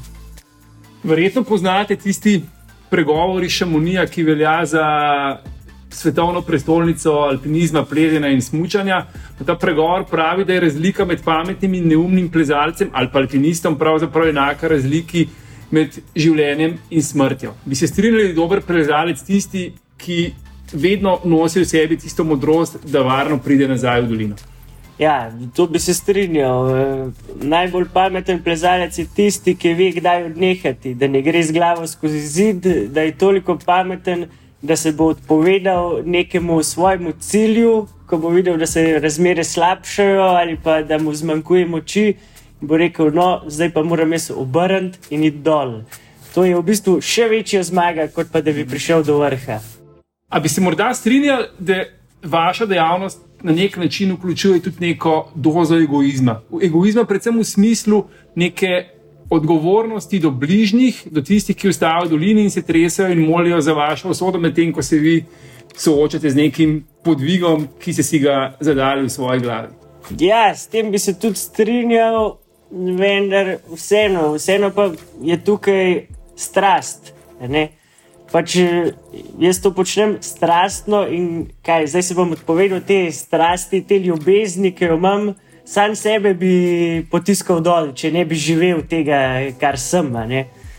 Verjetno 1.04 1.44
poznate 1.44 1.96
tisti 1.96 2.42
pregovori 2.90 3.50
Šamonija, 3.50 4.06
ki 4.08 4.24
velja 4.24 4.66
za 4.66 4.86
svetovno 5.94 6.42
prestolnico 6.42 7.12
alpinizma, 7.12 7.86
plezanja 7.86 8.30
in 8.34 8.42
smutanja. 8.42 9.06
Ta 9.46 9.56
pregovor 9.56 10.06
pravi, 10.10 10.46
da 10.46 10.54
je 10.54 10.60
razlika 10.60 11.06
med 11.06 11.24
pametnim 11.24 11.74
in 11.74 11.88
neumnim 11.88 12.30
plezalcem 12.32 12.90
ali 12.94 13.10
pa 13.12 13.20
alpinistom 13.20 13.78
pravzaprav 13.78 14.30
enaka 14.30 14.68
razliki 14.68 15.28
med 15.72 16.00
življenjem 16.16 16.78
in 16.90 17.04
smrtjo. 17.04 17.54
Bi 17.66 17.76
se 17.76 17.88
strinjali, 17.88 18.24
da 18.24 18.30
je 18.30 18.38
dober 18.38 18.62
plezalec 18.62 19.22
tisti, 19.26 19.72
ki 19.98 20.34
vedno 20.74 21.20
nosi 21.26 21.62
v 21.62 21.70
sebi 21.70 21.98
tisto 21.98 22.24
modrost, 22.24 22.80
da 22.86 23.02
varno 23.06 23.40
pride 23.42 23.68
nazaj 23.68 24.02
v 24.02 24.10
dolino. 24.10 24.36
Ja, 25.00 25.32
to 25.56 25.66
bi 25.68 25.80
se 25.80 25.94
strinjal. 25.94 26.70
Najbolj 27.42 27.88
pameten 27.94 28.44
plezalec 28.44 28.98
je 29.00 29.08
tisti, 29.16 29.56
ki 29.58 29.74
ve, 29.74 29.90
kdaj 29.98 30.28
odnehati, 30.30 30.94
da 30.94 31.10
ne 31.10 31.22
gre 31.26 31.42
z 31.44 31.56
glavo 31.56 31.88
skozi 31.88 32.22
zid, 32.22 32.68
da 32.94 33.02
je 33.02 33.18
toliko 33.18 33.58
pameten, 33.66 34.28
da 34.28 34.43
se 34.76 34.92
bo 34.92 35.06
odpovedal 35.06 36.02
nekemu 36.06 36.64
svojemu 36.64 37.12
cilju, 37.20 37.88
ko 38.06 38.18
bo 38.18 38.30
videl, 38.30 38.58
da 38.58 38.66
se 38.66 39.00
razmere 39.00 39.44
slabšajo 39.44 40.22
ali 40.22 40.58
pa 40.64 40.82
da 40.82 40.98
mu 40.98 41.14
zmanjkuje 41.14 41.66
moči. 41.66 42.14
Bo 42.62 42.78
rekel, 42.78 43.12
no, 43.12 43.42
zdaj 43.48 43.74
pa 43.74 43.84
moram 43.84 44.12
jaz 44.12 44.32
obrniti 44.32 44.98
in 45.10 45.24
iti 45.24 45.38
dol. 45.44 45.82
To 46.34 46.46
je 46.46 46.56
v 46.56 46.64
bistvu 46.64 47.02
še 47.02 47.28
večja 47.28 47.64
zmaga, 47.64 48.08
kot 48.08 48.32
pa 48.32 48.42
da 48.42 48.54
bi 48.56 48.64
prišel 48.66 49.04
do 49.04 49.20
vrha. 49.20 49.60
A 50.30 50.40
bi 50.40 50.50
se 50.50 50.62
morda 50.62 50.94
strinjali, 50.94 51.50
da 51.60 51.84
vaša 52.24 52.66
dejavnost 52.66 53.20
na 53.44 53.52
nek 53.52 53.78
način 53.78 54.14
vključuje 54.14 54.62
tudi 54.64 54.88
neko 54.88 55.32
dozo 55.36 55.76
egoizma? 55.76 56.40
Egoizma, 56.64 57.04
predvsem 57.04 57.38
v 57.40 57.44
smislu 57.44 58.06
neke 58.36 58.93
odgovornosti 59.34 60.20
do 60.20 60.32
bližnjih, 60.32 61.04
do 61.12 61.22
tistih, 61.22 61.58
ki 61.58 61.72
ostajajo 61.74 62.08
v 62.08 62.10
dolini 62.10 62.44
in 62.46 62.52
se 62.52 62.62
tresajo 62.62 63.12
in 63.12 63.26
molijo 63.26 63.62
za 63.62 63.74
vašo 63.74 64.10
usodo, 64.10 64.40
medtem 64.40 64.74
ko 64.74 64.82
se 64.82 65.00
vi 65.00 65.24
soočate 65.78 66.30
z 66.30 66.36
nekim 66.36 66.84
podvigom, 67.04 67.68
ki 67.80 67.94
ste 67.94 68.04
si 68.04 68.20
ga 68.20 68.54
zadali 68.60 69.06
v 69.06 69.10
svoji 69.10 69.40
glavi. 69.40 69.74
Ja, 70.20 70.52
s 70.56 70.68
tem 70.68 70.92
bi 70.92 71.00
se 71.00 71.16
tudi 71.20 71.40
strinjal, 71.40 72.38
vendar 72.72 73.58
vseeno, 73.72 74.34
vseeno 74.34 74.72
pa 74.76 74.92
je 75.22 75.38
tukaj 75.44 76.06
strast. 76.36 77.14
Pač 78.34 78.56
jaz 79.40 79.60
to 79.62 79.72
počnem 79.74 80.18
strastno 80.22 81.04
in 81.06 81.48
kaj, 81.66 81.88
zdaj 81.94 82.04
se 82.04 82.16
bom 82.18 82.32
odpovedal 82.34 82.82
te 82.88 83.06
strasti, 83.12 83.84
te 83.86 84.00
ljubezni, 84.00 84.74
ki 84.74 84.90
jo 84.90 84.98
imam 84.98 85.34
sam 85.66 85.96
sebe 85.96 86.34
bi 86.34 87.06
potiskal 87.12 87.62
dol, 87.64 87.94
če 87.96 88.12
ne 88.12 88.26
bi 88.26 88.36
živel 88.36 88.84
tega, 88.90 89.20
kar 89.60 89.80
sem. 89.80 90.12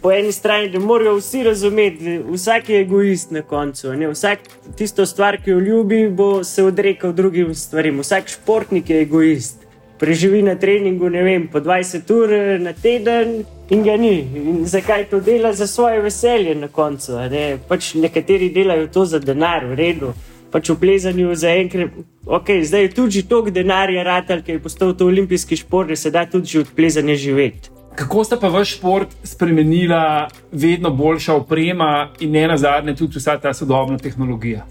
Po 0.04 0.12
eni 0.12 0.32
strani, 0.32 0.68
da 0.68 0.80
morajo 0.84 1.16
vsi 1.16 1.42
razumeti, 1.46 2.18
vsak 2.28 2.68
je 2.68 2.80
egoist 2.84 3.30
na 3.32 3.42
koncu. 3.42 3.94
Ne? 3.96 4.10
Vsak 4.12 4.44
tisto 4.76 5.06
stvar, 5.06 5.38
ki 5.40 5.50
jo 5.50 5.60
ljubi, 5.60 6.08
bo 6.08 6.44
se 6.44 6.64
odrekel 6.64 7.12
drugim 7.12 7.54
stvarem. 7.54 8.02
Vsak 8.04 8.28
športnik 8.28 8.90
je 8.90 9.00
egoist. 9.06 9.64
Preživi 9.98 10.42
na 10.42 10.58
treningu, 10.60 11.08
ne 11.08 11.22
vem, 11.22 11.46
po 11.48 11.62
20 11.62 12.10
ur 12.12 12.34
na 12.60 12.74
teden 12.76 13.44
in 13.72 13.82
ga 13.86 13.96
ni. 13.96 14.18
In 14.36 14.66
zakaj 14.68 15.06
to 15.08 15.20
dela 15.24 15.54
za 15.56 15.66
svoje 15.66 16.02
veselje 16.04 16.54
na 16.54 16.68
koncu? 16.68 17.16
Ne? 17.32 17.46
Pač 17.68 17.94
nekateri 17.94 18.50
delajo 18.52 18.90
to 18.92 19.06
za 19.08 19.22
denar, 19.22 19.64
v 19.64 19.80
redu 19.80 20.12
pač 20.54 20.70
v 20.70 20.78
plezanju 20.78 21.34
za 21.34 21.50
enkrat. 21.50 21.90
Okay, 22.24 22.62
zdaj 22.62 22.86
je 22.86 22.90
tudi 22.94 23.22
toliko 23.26 23.50
denarja, 23.50 24.04
ratal, 24.06 24.42
ki 24.46 24.54
je 24.54 24.62
postal 24.62 24.94
to 24.94 25.08
olimpijski 25.10 25.58
šport, 25.58 25.90
da 25.90 25.96
se 25.98 26.12
da 26.14 26.22
tudi 26.30 26.62
od 26.62 26.70
plezanja 26.76 27.16
živeti. 27.18 27.74
Kako 27.94 28.24
sta 28.24 28.38
pa 28.38 28.48
vaš 28.48 28.76
šport 28.78 29.10
spremenila 29.22 30.28
vedno 30.52 30.90
boljša 30.90 31.34
oprema 31.34 32.10
in 32.20 32.30
ne 32.30 32.46
na 32.48 32.56
zadnje 32.56 32.94
tudi 32.96 33.18
vsa 33.18 33.36
ta 33.38 33.54
sodobna 33.54 33.98
tehnologija? 33.98 34.66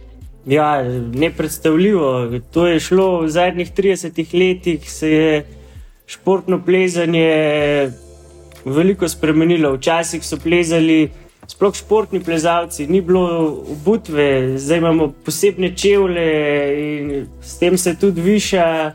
Ja, 0.46 0.84
nepredstavljivo. 1.16 2.40
To 2.52 2.68
je 2.68 2.80
šlo 2.80 3.22
v 3.22 3.30
zadnjih 3.30 3.72
30 3.72 4.34
letih, 4.40 4.92
se 4.92 5.12
je 5.12 5.46
športno 6.06 6.60
plezanje 6.66 7.92
veliko 8.66 9.08
spremenilo. 9.08 9.76
Včasih 9.78 10.24
so 10.24 10.40
plezali, 10.44 11.10
sploh 11.54 11.76
športni 11.76 12.20
plezalci, 12.20 12.88
ni 12.88 13.02
bilo 13.02 13.24
obutve, 13.72 14.58
zdaj 14.58 14.78
imamo 14.78 15.12
posebne 15.26 15.70
čevlje 15.78 16.28
in 16.82 17.12
s 17.42 17.60
tem 17.60 17.78
se 17.78 17.94
tudi 17.96 18.22
viša 18.22 18.92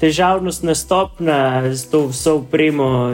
težavnost 0.00 0.62
nastopna 0.62 1.38
z 1.72 1.88
to 1.90 2.06
vso 2.06 2.36
upremo. 2.36 3.08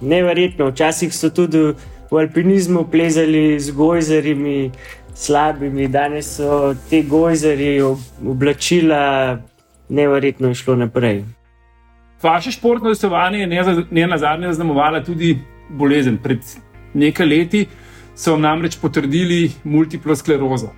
Neverjetno, 0.00 0.68
včasih 0.70 1.14
so 1.14 1.30
tudi 1.30 1.72
v 2.10 2.18
alpinizmu 2.18 2.84
plezali 2.92 3.56
z 3.60 3.72
gojzerji, 3.72 4.70
slabimi, 5.14 5.88
danes 5.88 6.36
so 6.36 6.74
te 6.90 7.00
gojzerji, 7.02 7.80
ob- 7.80 8.04
oblačila, 8.26 9.38
neverjetno 9.88 10.48
je 10.48 10.54
šlo 10.54 10.76
naprej. 10.76 11.24
Vaše 12.22 12.50
športno 12.52 12.92
delovanje 12.92 13.38
je 13.38 13.46
ne, 13.46 13.64
za- 13.64 13.86
ne 13.90 14.06
nazadnje 14.06 14.46
zaznamovala 14.46 15.00
tudi 15.04 15.38
bolezen. 15.70 16.18
Pred 16.18 16.38
nekaj 16.96 17.26
leti 17.26 17.66
so 18.16 18.32
vam 18.32 18.40
namreč 18.40 18.78
potrdili 18.80 19.50
multiplo 19.64 20.16
sklerozo. 20.16 20.72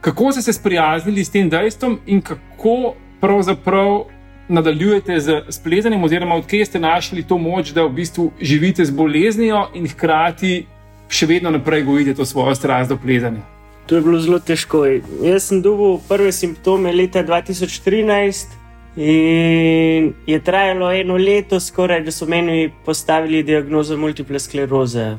Kako 0.00 0.32
ste 0.32 0.42
se 0.42 0.52
sprijaznili 0.52 1.24
s 1.24 1.30
tem 1.30 1.48
dejstvom 1.48 1.98
in 2.06 2.20
kako 2.20 2.94
pravzaprav 3.20 4.04
nadaljujete 4.48 5.20
z 5.20 5.60
plezanjem, 5.64 6.04
oziroma 6.04 6.34
odkje 6.34 6.64
ste 6.64 6.80
našli 6.80 7.22
to 7.22 7.38
moč, 7.38 7.72
da 7.72 7.84
v 7.84 7.92
bistvu 7.92 8.30
živite 8.40 8.84
z 8.84 8.90
boleznijo 8.90 9.66
in 9.74 9.88
hkrati 9.88 10.66
še 11.08 11.26
vedno 11.26 11.50
naprej 11.50 11.82
gojite 11.82 12.14
to 12.14 12.24
svojo 12.24 12.54
strast 12.54 12.88
do 12.88 12.96
plezanja? 12.96 13.42
To 13.88 13.96
je 13.96 14.04
bilo 14.04 14.20
zelo 14.20 14.38
težko. 14.38 14.84
Jaz 15.24 15.48
sem 15.48 15.62
dobil 15.64 15.98
prve 16.08 16.32
simptome 16.32 16.92
leta 16.92 17.22
2013 17.24 18.56
in 18.96 20.12
je 20.26 20.40
trajalo 20.44 20.92
eno 20.92 21.16
leto, 21.16 21.60
skoraj 21.60 22.04
da 22.04 22.12
so 22.12 22.26
meni 22.26 22.70
postavili 22.84 23.42
diagnozo 23.42 23.96
multiple 23.96 24.38
skleroze. 24.38 25.16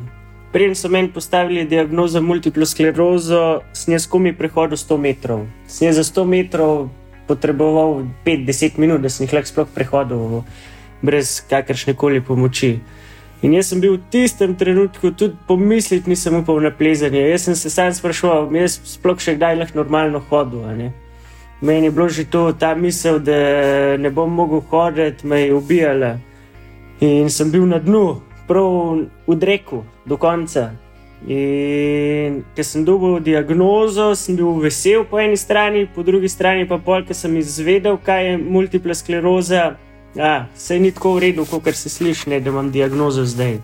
Preden 0.52 0.76
so 0.76 0.90
meni 0.90 1.12
postavili 1.14 1.66
diagnozo 1.66 2.22
multiple 2.22 2.66
sklerozo, 2.66 3.62
sem 3.74 3.94
jaz 3.94 4.08
komi 4.10 4.34
prehodil 4.34 4.78
100 4.78 4.98
metrov. 4.98 5.44
Sem 5.68 5.88
jaz 5.88 6.00
za 6.02 6.04
100 6.04 6.26
metrov 6.26 6.90
potreboval 7.28 8.08
5-10 8.26 8.80
minut, 8.82 9.02
da 9.02 9.10
sem 9.14 9.28
jih 9.28 9.36
lahko 9.38 9.52
sploh 9.52 9.70
prehodil 9.76 10.42
brez 11.06 11.38
kakršne 11.50 11.94
koli 11.94 12.22
pomoči. 12.22 12.80
In 13.46 13.54
jaz 13.54 13.70
sem 13.70 13.80
bil 13.80 13.94
v 13.96 14.02
tistem 14.12 14.56
trenutku 14.58 15.14
tudi 15.14 15.38
pomisliti, 15.48 16.10
nisem 16.10 16.42
upal 16.42 16.60
na 16.66 16.74
plezanje. 16.74 17.22
Jaz 17.30 17.46
sem 17.46 17.56
se 17.56 17.70
sam 17.70 17.94
sprašoval, 17.94 18.50
jaz 18.58 18.80
sploh 18.98 19.22
še 19.22 19.38
kdaj 19.38 19.60
lahko 19.62 19.80
normalno 19.80 20.20
hodil. 20.32 20.66
a 20.66 20.74
ne. 20.76 20.90
Meni 21.62 21.88
je 21.88 21.92
bilo 21.92 22.10
že 22.10 22.26
to, 22.26 22.52
ta 22.58 22.74
misel, 22.76 23.20
da 23.20 23.38
ne 23.98 24.10
bom 24.10 24.34
mogel 24.34 24.66
hoditi, 24.72 25.28
me 25.28 25.46
je 25.46 25.54
ubijala. 25.54 26.18
In 27.00 27.30
sem 27.30 27.52
bil 27.52 27.70
na 27.70 27.80
dnu, 27.80 28.20
prav 28.50 29.06
v 29.30 29.38
dreku, 29.38 29.84
do 30.10 30.18
konca. 30.18 30.72
In 31.28 32.40
ker 32.56 32.64
sem 32.64 32.86
dobil 32.88 33.20
diagnozo, 33.20 34.14
sem 34.16 34.38
bil 34.40 34.56
vesel 34.64 35.04
po 35.04 35.20
eni 35.20 35.38
strani, 35.38 35.84
po 35.86 36.04
drugi 36.04 36.32
strani 36.32 36.64
pa 36.68 36.80
pol, 36.80 37.04
ker 37.04 37.18
sem 37.18 37.36
izvedel, 37.38 38.00
kaj 38.00 38.26
je 38.26 38.38
multipla 38.40 38.96
skleroza. 38.96 39.76
Ja, 40.16 40.48
sej 40.58 40.80
ni 40.82 40.94
tako 40.96 41.18
v 41.18 41.28
redu, 41.28 41.46
kot 41.46 41.68
se 41.76 41.92
sliši, 41.92 42.32
ne, 42.32 42.40
da 42.40 42.50
imam 42.50 42.72
diagnozo 42.72 43.28
zdaj. 43.30 43.60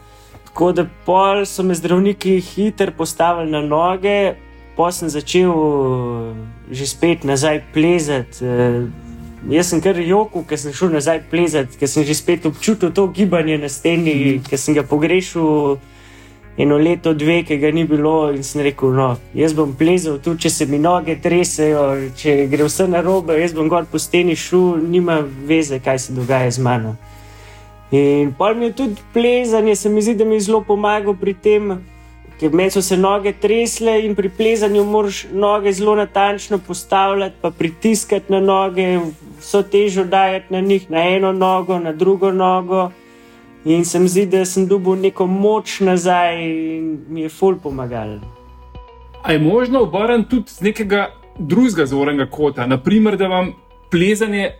Tako 0.51 0.72
da 0.75 0.86
pol 1.08 1.46
so 1.48 1.63
me 1.63 1.75
zdravniki 1.75 2.38
hitro 2.44 2.92
postavili 2.92 3.51
na 3.51 3.63
noge, 3.65 4.36
pa 4.75 4.92
sem 4.92 5.10
začel 5.10 5.50
eh, 5.50 6.75
že 6.75 6.88
spet 6.92 7.24
nazaj 7.24 7.63
plezati. 7.74 8.44
Jaz 9.49 9.67
sem 9.69 9.81
kar 9.81 9.99
jokal, 10.01 10.41
ker 10.49 10.57
sem 10.57 10.73
šel 10.73 10.95
nazaj 10.95 11.19
plezati, 11.29 11.77
ker 11.77 11.89
sem 11.89 12.03
že 12.03 12.15
spet 12.17 12.47
občutil 12.49 12.89
to 12.89 13.05
gibanje 13.13 13.59
na 13.61 13.69
steni, 13.69 14.41
ker 14.41 14.57
sem 14.57 14.73
ga 14.73 14.81
pogrešal 14.81 15.77
eno 16.57 16.77
leto, 16.81 17.13
dve, 17.13 17.43
ki 17.45 17.57
ga 17.61 17.69
ni 17.71 17.83
bilo. 17.85 18.31
In 18.33 18.41
sem 18.43 18.63
rekel, 18.65 18.89
no, 18.95 19.09
jaz 19.37 19.53
bom 19.53 19.75
plezal 19.77 20.17
tudi, 20.17 20.47
če 20.47 20.49
se 20.49 20.65
mi 20.65 20.79
noge 20.81 21.19
tresejo, 21.21 21.83
če 22.17 22.47
gre 22.49 22.65
vse 22.65 22.87
na 22.89 23.03
robe, 23.05 23.37
jaz 23.37 23.53
bom 23.53 23.69
gor 23.69 23.85
po 23.91 24.01
steni 24.01 24.33
šel, 24.33 24.79
nima 24.81 25.19
veze, 25.21 25.77
kaj 25.77 25.99
se 26.08 26.17
dogaja 26.17 26.49
z 26.49 26.65
mano. 26.65 26.95
In 27.93 28.34
pol 28.34 28.58
mi 28.58 28.71
je 28.71 28.77
tudi 28.81 29.10
plezanje, 29.13 29.75
se 29.77 29.93
mi 29.93 30.01
zdi, 30.01 30.17
da 30.17 30.25
mi 30.25 30.39
je 30.39 30.47
zelo 30.49 30.63
pomagal 30.65 31.13
pri 31.21 31.36
tem, 31.38 31.75
ker 32.39 32.52
meni 32.52 32.71
so 32.71 32.82
se 32.82 32.98
noge 32.98 33.34
tresle 33.41 34.02
in 34.06 34.15
pri 34.15 34.30
plezanju 34.30 34.84
moraš 34.84 35.26
noge 35.32 35.71
zelo 35.74 35.95
natančno 35.95 36.58
postavljati, 36.58 37.36
pa 37.41 37.52
pritiskati 37.52 38.32
na 38.32 38.39
noge, 38.39 39.00
vso 39.39 39.63
težo 39.63 40.04
dajati 40.04 40.54
na 40.54 40.60
njih, 40.62 40.91
na 40.91 41.08
eno 41.15 41.32
nogo, 41.32 41.80
na 41.80 41.93
drugo 41.93 42.32
nogo. 42.32 42.89
In 43.65 43.86
se 43.86 44.00
mi 44.00 44.08
zdi, 44.08 44.26
da 44.26 44.45
sem 44.45 44.67
dobil 44.67 44.95
neko 45.02 45.26
moč 45.26 45.80
nazaj 45.80 46.43
in 46.43 47.06
mi 47.10 47.21
je 47.21 47.30
ful 47.30 47.56
pomagal. 47.63 48.19
A 49.24 49.32
je 49.32 49.39
možno 49.39 49.82
obrniti 49.82 50.30
tudi 50.30 50.52
z 50.52 50.62
nekega 50.62 51.08
drugega 51.39 51.86
zornega 51.86 52.30
kota, 52.30 52.67
naprimer, 52.67 53.17
da 53.17 53.28
vam 53.28 53.54
plezanje 53.91 54.52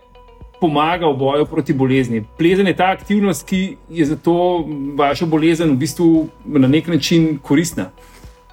pomaga 0.62 1.08
v 1.08 1.18
boju 1.18 1.46
proti 1.46 1.74
bolezni. 1.74 2.24
Plezanje 2.38 2.70
je 2.70 2.76
ta 2.76 2.91
aktivnost, 2.91 3.46
ki 3.48 3.78
je 3.89 4.06
za 4.06 4.15
to 4.15 4.65
vašo 4.98 5.26
bolezen 5.26 5.72
v 5.72 5.78
bistvu 5.78 6.28
na 6.46 6.68
nek 6.68 6.88
način 6.88 7.38
koristna. 7.44 7.89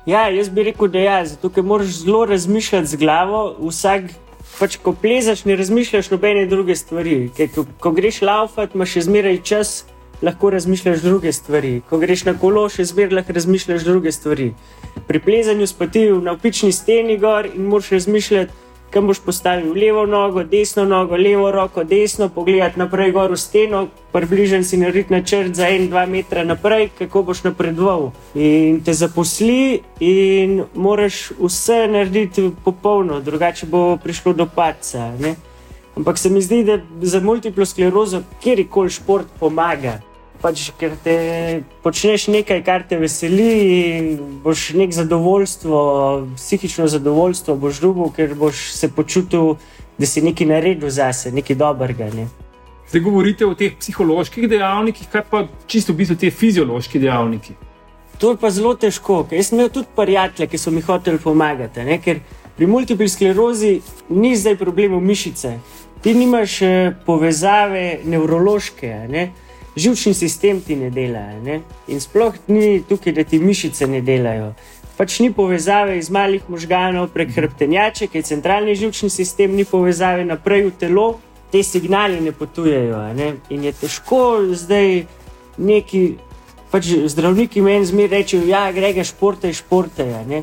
Ja, 0.07 0.27
jaz 0.29 0.49
bi 0.49 0.63
rekel, 0.67 0.89
da 0.91 0.99
ja, 0.99 1.25
zato 1.27 1.49
ker 1.49 1.63
moraš 1.63 2.03
zelo 2.03 2.25
razmišljati 2.27 2.87
z 2.87 2.99
glavo. 2.99 3.55
Vsak, 3.61 4.11
pač, 4.59 4.77
ko 4.83 4.93
plezaš, 4.93 5.45
ne 5.45 5.57
razmišljaš 5.57 6.11
nobene 6.11 6.47
druge 6.51 6.75
stvari. 6.77 7.31
Ker, 7.37 7.51
ko, 7.55 7.67
ko 7.79 7.93
greš 7.95 8.23
laufat, 8.27 8.75
imaš 8.75 8.97
še 8.97 9.05
zmeraj 9.07 9.39
čas, 9.47 9.75
lahko 10.23 10.51
razmišljaš 10.51 11.05
druge 11.07 11.33
stvari. 11.33 11.81
Ko 11.89 12.03
greš 12.03 12.27
na 12.27 12.35
kolo, 12.39 12.67
še 12.69 12.89
zmeraj 12.91 13.21
lahko 13.21 13.39
razmišljaš 13.39 13.87
druge 13.87 14.13
stvari. 14.13 14.51
Pri 15.07 15.23
plezanju 15.23 15.71
spati 15.71 16.09
na 16.23 16.35
opični 16.35 16.73
steni 16.73 17.19
gor 17.23 17.47
in 17.55 17.71
moraš 17.71 17.95
razmišljati, 17.95 18.53
kam 18.93 19.07
boš 19.07 19.21
postavil 19.25 19.73
levo 19.73 20.07
nogo, 20.07 20.45
desno 20.45 20.85
nogo, 20.85 21.17
levo 21.17 21.51
roko, 21.51 21.85
desno, 21.85 22.29
pogledati 22.29 22.79
naprej 22.79 23.13
gor 23.13 23.33
v 23.33 23.39
steno, 23.41 23.87
približen 24.13 24.65
si 24.65 24.77
narediti 24.77 25.15
načrt 25.15 25.55
za 25.57 25.69
en, 25.69 25.89
dva 25.89 26.05
metra 26.07 26.45
naprej, 26.45 26.91
kako 26.99 27.23
boš 27.23 27.43
napredoval. 27.49 28.11
In 28.35 28.83
te 28.85 28.93
zaposli 28.93 29.81
in 30.01 30.63
moraš 30.75 31.31
vse 31.41 31.87
narediti 31.89 32.51
popolno, 32.65 33.21
drugače 33.21 33.67
bo 33.67 33.97
prišlo 33.97 34.37
do 34.37 34.47
padca. 34.47 35.09
Ne? 35.21 35.35
Ampak 35.97 36.19
se 36.19 36.31
mi 36.31 36.43
zdi, 36.43 36.65
da 36.65 36.79
za 37.03 37.21
multiplo 37.21 37.67
sklerozo 37.67 38.23
kjerkoli 38.43 38.91
šport 38.91 39.27
pomaga. 39.41 40.01
Pač, 40.43 40.73
ker 40.75 40.97
te 40.99 41.15
počneš 41.85 42.27
nekaj, 42.35 42.65
kar 42.67 42.83
te 42.83 42.99
veseli, 42.99 43.51
in 43.95 44.07
boš 44.43 44.73
nek 44.75 44.91
zadovoljstvo, 44.91 45.83
psihično 46.35 46.89
zadovoljstvo 46.91 47.55
boš 47.57 47.79
dobil, 47.85 48.11
ker 48.17 48.35
boš 48.35 48.73
se 48.75 48.91
počutil, 48.91 49.55
da 49.99 50.07
si 50.07 50.23
nekaj 50.23 50.49
naredil 50.51 50.91
zase, 50.91 51.31
nekaj 51.31 51.57
dobrega. 51.57 52.11
Ne? 52.17 52.27
Zdaj 52.91 53.01
govorite 53.01 53.47
o 53.47 53.55
teh 53.55 53.77
psiholoških 53.79 54.49
dejavnikih, 54.51 55.07
kaj 55.13 55.23
pa 55.31 55.45
čisto 55.71 55.95
v 55.95 56.03
bistvu 56.03 56.19
te 56.19 56.31
fiziološki 56.31 56.99
dejavniki. 57.01 57.55
To 58.19 58.35
je 58.35 58.37
pa 58.37 58.51
zelo 58.51 58.75
težko, 58.75 59.23
jaz 59.31 59.49
sem 59.49 59.59
imel 59.59 59.71
tudi 59.71 59.95
prijatelje, 59.97 60.51
ki 60.51 60.59
so 60.59 60.71
mi 60.71 60.83
hoteli 60.83 61.19
pomagati. 61.23 61.87
Ne? 61.87 61.97
Ker 62.03 62.21
pri 62.57 62.67
multipli 62.67 63.09
sklerozi 63.09 63.81
ni 64.11 64.35
zdaj 64.37 64.59
problem 64.61 64.99
v 64.99 65.01
mišice. 65.07 65.55
Ti 66.03 66.15
nimaš 66.15 66.59
eh, 66.63 66.93
povezave 67.07 68.03
nevrološke, 68.05 68.93
ne? 69.09 69.25
Živčni 69.77 70.15
sistem 70.15 70.61
ti 70.61 70.77
ne 70.77 70.91
dela. 70.91 71.25
Ne? 71.45 71.61
In 71.89 72.01
sploh 72.01 72.35
ni 72.49 72.83
tukaj, 72.89 73.13
da 73.13 73.25
ti 73.25 73.39
mišice 73.39 73.87
ne 73.87 74.01
delajo. 74.01 74.53
Pač 74.97 75.21
ni 75.21 75.33
povezave 75.33 75.97
iz 75.99 76.11
malih 76.11 76.43
možganov 76.49 77.09
prek 77.15 77.33
hrbtenjače, 77.35 78.07
ki 78.07 78.19
je 78.19 78.23
centralni 78.23 78.75
živčni 78.77 79.11
sistem, 79.11 79.57
ni 79.57 79.65
povezave 79.65 80.25
naprej 80.25 80.67
v 80.69 80.75
telo, 80.79 81.07
te 81.53 81.63
signali 81.63 82.21
ne 82.21 82.33
potujejo. 82.33 83.01
Ne? 83.17 83.33
In 83.51 83.65
je 83.65 83.73
težko 83.73 84.23
zdaj 84.53 85.07
neki 85.59 86.03
pač 86.73 86.89
zdravniki 87.13 87.61
meni 87.61 87.85
zmeraj 87.85 88.23
rečejo, 88.23 88.47
da 88.47 88.53
ja, 88.53 88.73
greš 88.73 89.13
športaj, 89.13 89.53
športaj. 89.53 90.13
a 90.15 90.23
ne. 90.29 90.43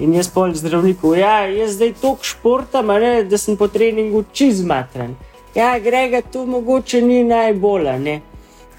In 0.00 0.14
jaz 0.16 0.30
pol 0.32 0.54
zdravniku, 0.56 1.12
ja, 1.14 1.44
jaz 1.46 1.76
zdaj 1.76 1.92
toliko 2.00 2.24
športam, 2.24 2.90
a 2.90 2.98
ne, 2.98 3.12
da 3.28 3.38
sem 3.38 3.56
po 3.56 3.68
treningu 3.68 4.24
čez 4.32 4.64
matran. 4.64 5.14
Ja, 5.54 5.78
grega 5.78 6.22
tu 6.22 6.46
mogoče 6.46 7.02
ni 7.02 7.20
najbolj, 7.24 7.88
a 7.88 7.98
ne. 7.98 8.20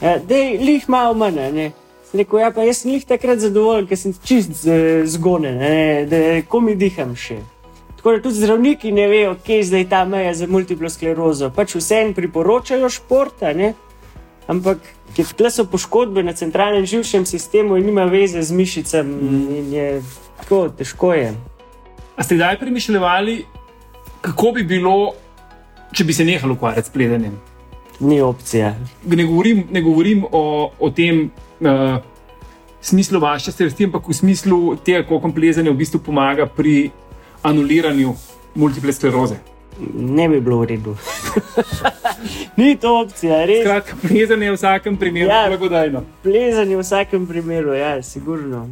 Ja, 0.01 0.17
Dej, 0.17 0.57
lih 0.57 0.89
malo 0.89 1.13
manj, 1.13 1.35
ne. 1.53 1.71
Sem 2.09 2.19
rekel, 2.19 2.39
ja, 2.39 2.51
pa 2.51 2.63
jaz 2.65 2.81
sem 2.81 2.91
jih 2.91 3.05
takrat 3.07 3.39
zadovoljen, 3.39 3.87
ker 3.87 3.97
sem 3.97 4.13
čist 4.25 4.51
z- 4.63 5.05
zgonen, 5.05 5.57
ne, 5.57 6.05
da 6.09 6.41
komi 6.49 6.75
diham 6.75 7.15
še. 7.15 7.37
Tako 7.95 8.11
da 8.11 8.21
tudi 8.21 8.35
zdravniki 8.35 8.91
ne 8.91 9.05
vejo, 9.07 9.35
kje 9.45 9.55
je 9.55 9.63
zdaj 9.63 9.85
ta 9.89 10.05
meja 10.05 10.33
za 10.33 10.47
multiplo 10.47 10.89
sklerozo. 10.89 11.51
Pač 11.53 11.75
vsem 11.75 12.15
priporočajo 12.17 12.89
šport, 12.89 13.43
a 13.43 13.53
ne. 13.53 13.73
Ampak 14.49 14.81
tle 15.37 15.51
so 15.53 15.65
poškodbe 15.69 16.23
na 16.23 16.33
centralnem 16.33 16.85
živčnem 16.85 17.25
sistemu 17.25 17.77
in 17.77 17.85
nima 17.85 18.05
veze 18.05 18.41
z 18.41 18.51
mišicami, 18.51 19.13
in 19.59 19.73
je 19.73 20.01
tako 20.41 20.69
težko 20.69 21.13
je. 21.13 21.29
A 22.17 22.23
ste 22.23 22.35
kdaj 22.35 22.57
premišljali, 22.59 23.45
kako 24.21 24.51
bi 24.51 24.63
bilo, 24.63 25.13
če 25.93 26.03
bi 26.03 26.13
se 26.13 26.25
nehali 26.25 26.53
ukvarjati 26.53 26.87
s 26.87 26.91
plesanjem? 26.91 27.50
Ni 28.01 28.21
opcija. 28.21 28.75
Ne 29.05 29.23
govorim, 29.25 29.63
ne 29.71 29.81
govorim 29.81 30.25
o, 30.31 30.71
o 30.79 30.89
tem 30.89 31.29
uh, 31.59 31.97
smislu 32.81 33.19
vaše 33.19 33.51
strasti, 33.51 33.85
ampak 33.85 34.07
v 34.09 34.13
smislu 34.13 34.75
tega, 34.85 35.03
kako 35.05 35.31
plezanje 35.35 35.69
v 35.69 35.77
bistvu 35.77 36.01
pomaga 36.01 36.45
pri 36.45 36.89
anuliranju 37.45 38.13
multiple 38.55 38.93
skleroze. 38.93 39.37
Ne 39.95 40.27
bi 40.29 40.41
bilo 40.41 40.59
v 40.59 40.65
redu. 40.65 40.95
Ni 42.57 42.75
to 42.75 42.99
opcija, 43.01 43.45
res. 43.45 43.63
Skratka, 43.63 43.95
plezanje 44.01 44.45
je 44.45 44.51
v 44.51 44.57
vsakem 44.57 44.97
primeru 44.97 45.29
Ja. 45.29 45.45
blagodajno. 45.47 46.03
Plezanje 46.23 46.75
v 46.75 46.81
vsakem 46.81 47.27
primeru, 47.27 47.73
ja, 47.73 48.01
sigurno. 48.03 48.67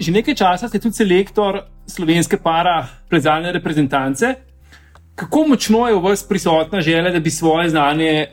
Že 0.00 0.12
nekaj 0.12 0.34
časa 0.34 0.68
ste 0.68 0.80
tudi 0.80 0.96
selektor 0.96 1.60
slovenske 1.86 2.36
para 2.40 2.88
plezalne 3.08 3.52
reprezentance. 3.52 4.34
Kako 5.14 5.46
močno 5.52 5.84
je 5.88 5.94
v 5.94 6.00
vas 6.00 6.22
prisotna 6.24 6.80
želja, 6.80 7.10
da 7.12 7.20
bi 7.20 7.30
svoje 7.30 7.68
znanje 7.70 8.26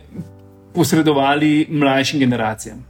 posredovali 0.78 1.66
mlajšim 1.70 2.20
generacijam? 2.20 2.86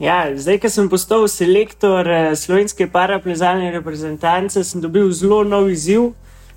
Ja, 0.00 0.26
zdaj, 0.34 0.58
ko 0.58 0.68
sem 0.70 0.88
postal 0.90 1.28
selektor 1.30 2.08
eh, 2.10 2.32
slovenske 2.34 2.88
paraplezalne 2.90 3.70
reprezentance, 3.74 4.64
sem 4.66 4.82
dobil 4.82 5.10
zelo 5.14 5.44
nov 5.46 5.70
izziv, 5.70 6.12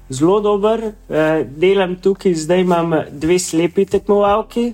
zelo 0.10 0.40
dober. 0.42 0.92
Eh, 1.10 1.44
Delam 1.46 1.96
tukaj, 2.02 2.34
zdaj 2.34 2.66
imam 2.66 2.96
dve 3.12 3.38
slepi 3.40 3.86
tekmovalki, 3.86 4.72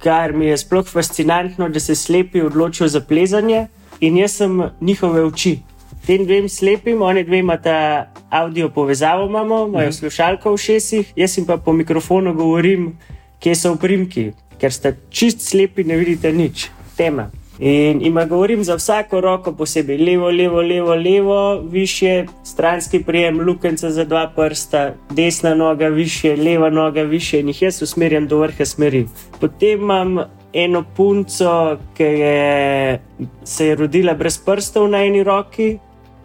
kar 0.00 0.32
mi 0.32 0.48
je 0.48 0.56
sploh 0.56 0.88
fascinantno, 0.88 1.68
da 1.68 1.80
se 1.80 1.94
slepi 1.94 2.42
odločijo 2.42 2.88
za 2.88 3.00
plezanje 3.00 3.66
in 4.00 4.16
jaz 4.16 4.38
sem 4.40 4.62
njihove 4.80 5.24
oči. 5.28 5.58
Tem 6.06 6.24
dvem 6.24 6.48
slepim, 6.48 7.02
oni 7.02 7.24
dve 7.24 7.42
imata 7.44 8.08
audio 8.30 8.68
povezavo, 8.68 9.26
imamo, 9.26 9.66
imajo 9.66 9.92
slušalko 9.92 10.52
v 10.52 10.56
šesih, 10.56 11.12
jaz 11.16 11.38
jim 11.38 11.46
pa 11.46 11.56
po 11.56 11.72
mikrofonu 11.72 12.32
govorim, 12.34 12.94
kje 13.40 13.54
so 13.54 13.72
uprimki, 13.72 14.30
ker 14.60 14.72
ste 14.72 14.96
čist 15.10 15.40
slepi, 15.40 15.84
ne 15.84 15.96
vidite 15.96 16.32
nič, 16.32 16.70
tema. 16.96 17.30
In 17.58 18.06
ima 18.06 18.24
govorim 18.24 18.64
za 18.64 18.74
vsako 18.74 19.20
roko 19.20 19.52
posebej, 19.52 19.98
levo, 19.98 20.30
levo, 20.30 20.60
levo, 20.62 20.94
levo, 20.94 21.60
više, 21.60 22.24
stranski 22.44 23.02
prijem, 23.02 23.40
lukenca 23.40 23.90
za 23.90 24.04
dva 24.04 24.32
prsta, 24.36 24.94
desna 25.10 25.54
noga 25.54 25.88
više, 25.88 26.36
leva 26.36 26.70
noga 26.70 27.02
više 27.02 27.40
in 27.40 27.48
jih 27.48 27.62
jaz 27.62 27.82
usmerjam 27.82 28.28
do 28.28 28.38
vrha 28.38 28.64
smeri. 28.64 29.06
Potem 29.40 29.80
imam 29.80 30.18
eno 30.52 30.84
punco, 30.96 31.76
ki 31.96 32.02
je, 32.02 33.00
se 33.44 33.66
je 33.66 33.74
rodila 33.74 34.14
brez 34.14 34.38
prstov 34.38 34.88
na 34.88 35.04
eni 35.04 35.22
roki, 35.22 35.78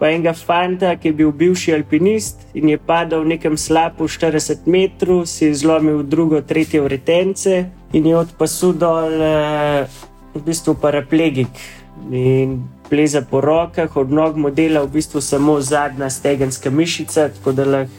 pa 0.03 0.09
enega 0.11 0.33
fanta, 0.35 0.97
ki 0.99 1.07
je 1.07 1.15
bil 1.15 1.29
bivši 1.31 1.71
alpinist 1.77 2.41
in 2.59 2.67
je 2.67 2.75
padal 2.75 3.21
v 3.23 3.37
nekem 3.37 3.53
slapu 3.55 4.03
40 4.11 4.65
metrov, 4.67 5.21
si 5.31 5.45
je 5.45 5.55
zlomil 5.55 6.01
drugo, 6.03 6.41
tretje 6.43 6.81
vretence 6.83 7.69
in 7.95 8.09
je 8.11 8.17
od 8.19 8.33
pasu 8.35 8.73
dol. 8.75 9.15
Eh, 9.23 9.87
v 10.33 10.41
bistvu 10.43 10.73
paraplegik 10.81 11.55
in 12.11 12.65
pleza 12.89 13.21
po 13.21 13.39
rokah, 13.39 13.95
od 13.95 14.11
nog 14.11 14.35
modela 14.35 14.83
v 14.83 14.91
bistvu 14.97 15.21
samo 15.21 15.61
zadnja 15.61 16.09
stegenska 16.09 16.69
mišica, 16.69 17.29
tako 17.29 17.55
da 17.55 17.63
lahko 17.63 17.93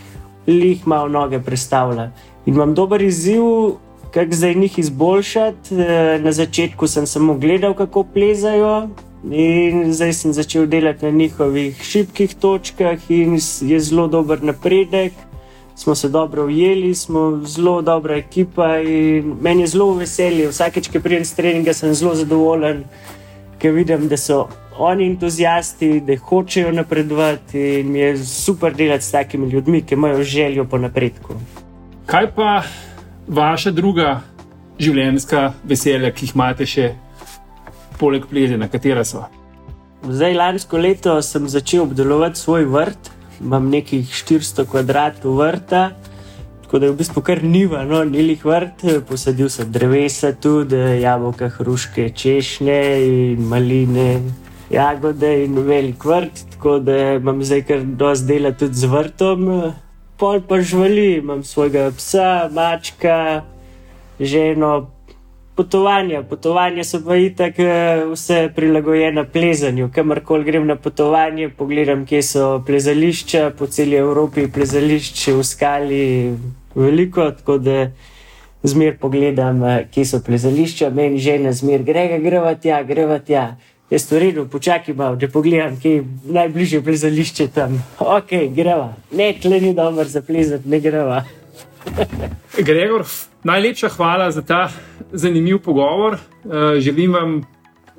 lih 0.46 0.84
malo 0.86 1.08
noge 1.08 1.40
predstavlja. 1.40 2.10
In 2.44 2.54
imam 2.54 2.74
dober 2.74 3.00
izziv, 3.00 3.80
kako 4.12 4.34
zdaj 4.34 4.54
njih 4.54 4.78
izboljšati. 4.78 5.80
Eh, 5.80 6.20
Na 6.20 6.32
začetku 6.32 6.86
sem 6.86 7.06
samo 7.06 7.34
gledal, 7.34 7.72
kako 7.74 8.04
plezajo. 8.04 8.90
In 9.30 9.92
zdaj 9.92 10.12
sem 10.12 10.32
začel 10.32 10.66
delati 10.66 11.04
na 11.06 11.10
njihovih 11.10 11.82
šibkih 11.82 12.34
točkah, 12.34 13.10
in 13.10 13.38
je 13.60 13.80
zelo 13.80 14.08
dober 14.08 14.42
napredek 14.42 15.12
smo 15.74 15.94
se 15.94 16.08
dobro 16.08 16.44
ujeli, 16.44 16.94
smo 16.94 17.40
zelo 17.46 17.82
dobra 17.82 18.16
ekipa 18.16 18.78
in 18.78 19.36
meni 19.40 19.62
je 19.62 19.66
zelo 19.66 19.94
veselje. 19.94 20.48
Vsakeč, 20.48 20.88
ko 20.88 21.00
pridem 21.00 21.24
s 21.24 21.34
treninga, 21.34 21.74
sem 21.74 21.94
zelo 21.94 22.14
zadovoljen, 22.14 22.84
ker 23.58 23.72
vidim, 23.72 24.08
da 24.08 24.16
so 24.16 24.48
oni 24.78 25.06
entuzijasti, 25.06 26.00
da 26.00 26.16
hočejo 26.16 26.72
napredovati 26.72 27.80
in 27.80 27.92
mi 27.92 27.98
je 27.98 28.16
super 28.24 28.74
delati 28.74 29.04
s 29.04 29.10
takimi 29.10 29.50
ljudmi, 29.50 29.82
ki 29.82 29.94
imajo 29.94 30.22
željo 30.22 30.64
po 30.64 30.78
napredku. 30.78 31.34
Kaj 32.06 32.30
pa 32.34 32.62
vaša 33.28 33.70
druga 33.70 34.20
življenjska 34.78 35.52
veselja, 35.64 36.10
ki 36.10 36.26
jih 36.26 36.34
imate 36.34 36.66
še 36.66 36.92
poleg 37.98 38.26
plezanja, 38.30 38.68
katera 38.68 39.04
so? 39.04 39.24
Zdaj, 40.04 40.34
lansko 40.36 40.78
leto 40.78 41.16
sem 41.22 41.48
začel 41.48 41.86
obdelovati 41.86 42.38
svoj 42.38 42.66
vrt, 42.68 43.10
imam 43.40 43.70
nekih 43.72 44.04
400 44.04 44.66
kvadratov 44.68 45.38
vrta. 45.38 45.90
Tako 46.64 46.78
da 46.78 46.86
je 46.86 46.92
v 46.92 46.96
bistvu 46.98 47.22
kar 47.22 47.42
niva, 47.44 47.84
no, 47.88 48.02
nilih 48.04 48.44
vrt, 48.44 48.82
posadil 49.08 49.48
sem 49.52 49.68
drevesa, 49.72 50.32
tudi 50.32 50.76
jabolka, 51.00 51.48
hruške, 51.56 52.08
češnje 52.10 52.78
in 53.06 53.44
maline, 53.48 54.22
jagode 54.72 55.30
in 55.44 55.58
velik 55.66 56.04
vrt, 56.04 56.44
tako 56.56 56.78
da 56.84 57.14
imam 57.14 57.44
zdaj 57.44 57.62
kar 57.68 57.84
dosti 57.84 58.26
dela 58.26 58.52
tudi 58.52 58.74
z 58.74 58.90
vrtom. 58.90 59.50
Pol 60.18 60.40
pa 60.48 60.60
živali, 60.60 61.18
imam 61.18 61.44
svojega 61.44 61.90
psa, 61.96 62.48
mačka, 62.52 63.44
ženo, 64.20 64.90
potovanja. 65.54 66.22
Potovanja 66.22 66.84
so 66.84 67.00
pa 67.04 67.16
itak 67.16 67.58
eh, 67.58 68.04
vse 68.10 68.48
prilagojena 68.56 69.24
plezanju. 69.24 69.90
Kamorkoli 69.94 70.44
grem 70.44 70.66
na 70.66 70.76
potovanje, 70.76 71.48
pogledam, 71.48 72.06
kje 72.06 72.22
so 72.22 72.62
plezališča, 72.66 73.50
po 73.58 73.66
celi 73.66 73.96
Evropi 73.96 74.40
je 74.40 74.52
plezališč 74.52 75.28
v 75.28 75.44
skali 75.44 76.02
veliko, 76.74 77.30
tako 77.30 77.58
da 77.58 77.90
zmer 78.62 78.98
pogledam, 78.98 79.62
eh, 79.64 79.86
kje 79.94 80.04
so 80.04 80.20
plezališča, 80.26 80.90
meni 80.90 81.18
žena 81.18 81.52
zmer 81.52 81.82
grega, 81.82 82.18
greva 82.18 82.54
tja, 82.54 82.82
greva 82.82 83.18
tja. 83.18 83.54
Jaz 83.90 84.08
to 84.08 84.18
redu, 84.18 84.46
počakaj 84.48 84.94
malo, 84.94 85.16
da 85.16 85.28
pogledam, 85.28 85.76
kje 85.80 85.90
je 85.90 86.04
najbližje 86.24 86.82
plezališče 86.82 87.48
tam. 87.54 87.76
Ok, 87.98 88.32
greva. 88.56 88.94
Ne, 89.12 89.34
tle 89.42 89.60
ni 89.60 89.74
dobro 89.74 90.04
za 90.04 90.22
plezati, 90.22 90.68
ne 90.68 90.80
greva. 90.80 91.22
Gregor, 92.68 93.04
najlepša 93.44 93.88
hvala 93.88 94.30
za 94.30 94.42
ta 94.42 94.68
zanimiv 95.12 95.58
pogovor. 95.58 96.14
Eh, 96.14 96.80
Želim 96.80 97.12
vam 97.12 97.42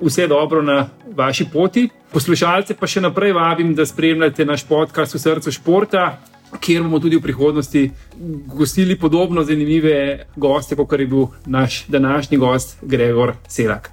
vse 0.00 0.26
dobro 0.26 0.62
na 0.62 0.88
vaši 1.14 1.46
poti. 1.52 1.88
Poslušalce 2.12 2.74
pa 2.74 2.86
še 2.86 3.00
naprej 3.00 3.32
vabim, 3.32 3.74
da 3.74 3.86
spremljate 3.86 4.44
naš 4.44 4.64
podcast 4.68 5.14
v 5.14 5.18
srcu 5.18 5.52
športa, 5.52 6.18
kjer 6.60 6.82
bomo 6.82 7.00
tudi 7.00 7.16
v 7.16 7.22
prihodnosti 7.22 7.90
gostili 8.46 8.98
podobno 8.98 9.44
zanimive 9.44 10.26
goste, 10.36 10.76
kot 10.76 11.00
je 11.00 11.06
bil 11.06 11.26
naš 11.46 11.84
današnji 11.88 12.38
gost 12.38 12.78
Gregor 12.82 13.34
Selak. 13.48 13.90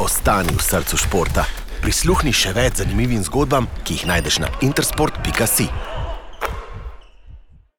Ostani 0.00 0.52
v 0.52 0.62
srcu 0.62 0.96
športa. 0.96 1.46
Prisluhni 1.84 2.32
še 2.32 2.52
več 2.56 2.80
zanimivim 2.80 3.22
zgodbam, 3.24 3.68
ki 3.84 3.94
jih 3.94 4.06
najdeš 4.08 4.40
na 4.40 4.48
intersport.si. 4.64 5.68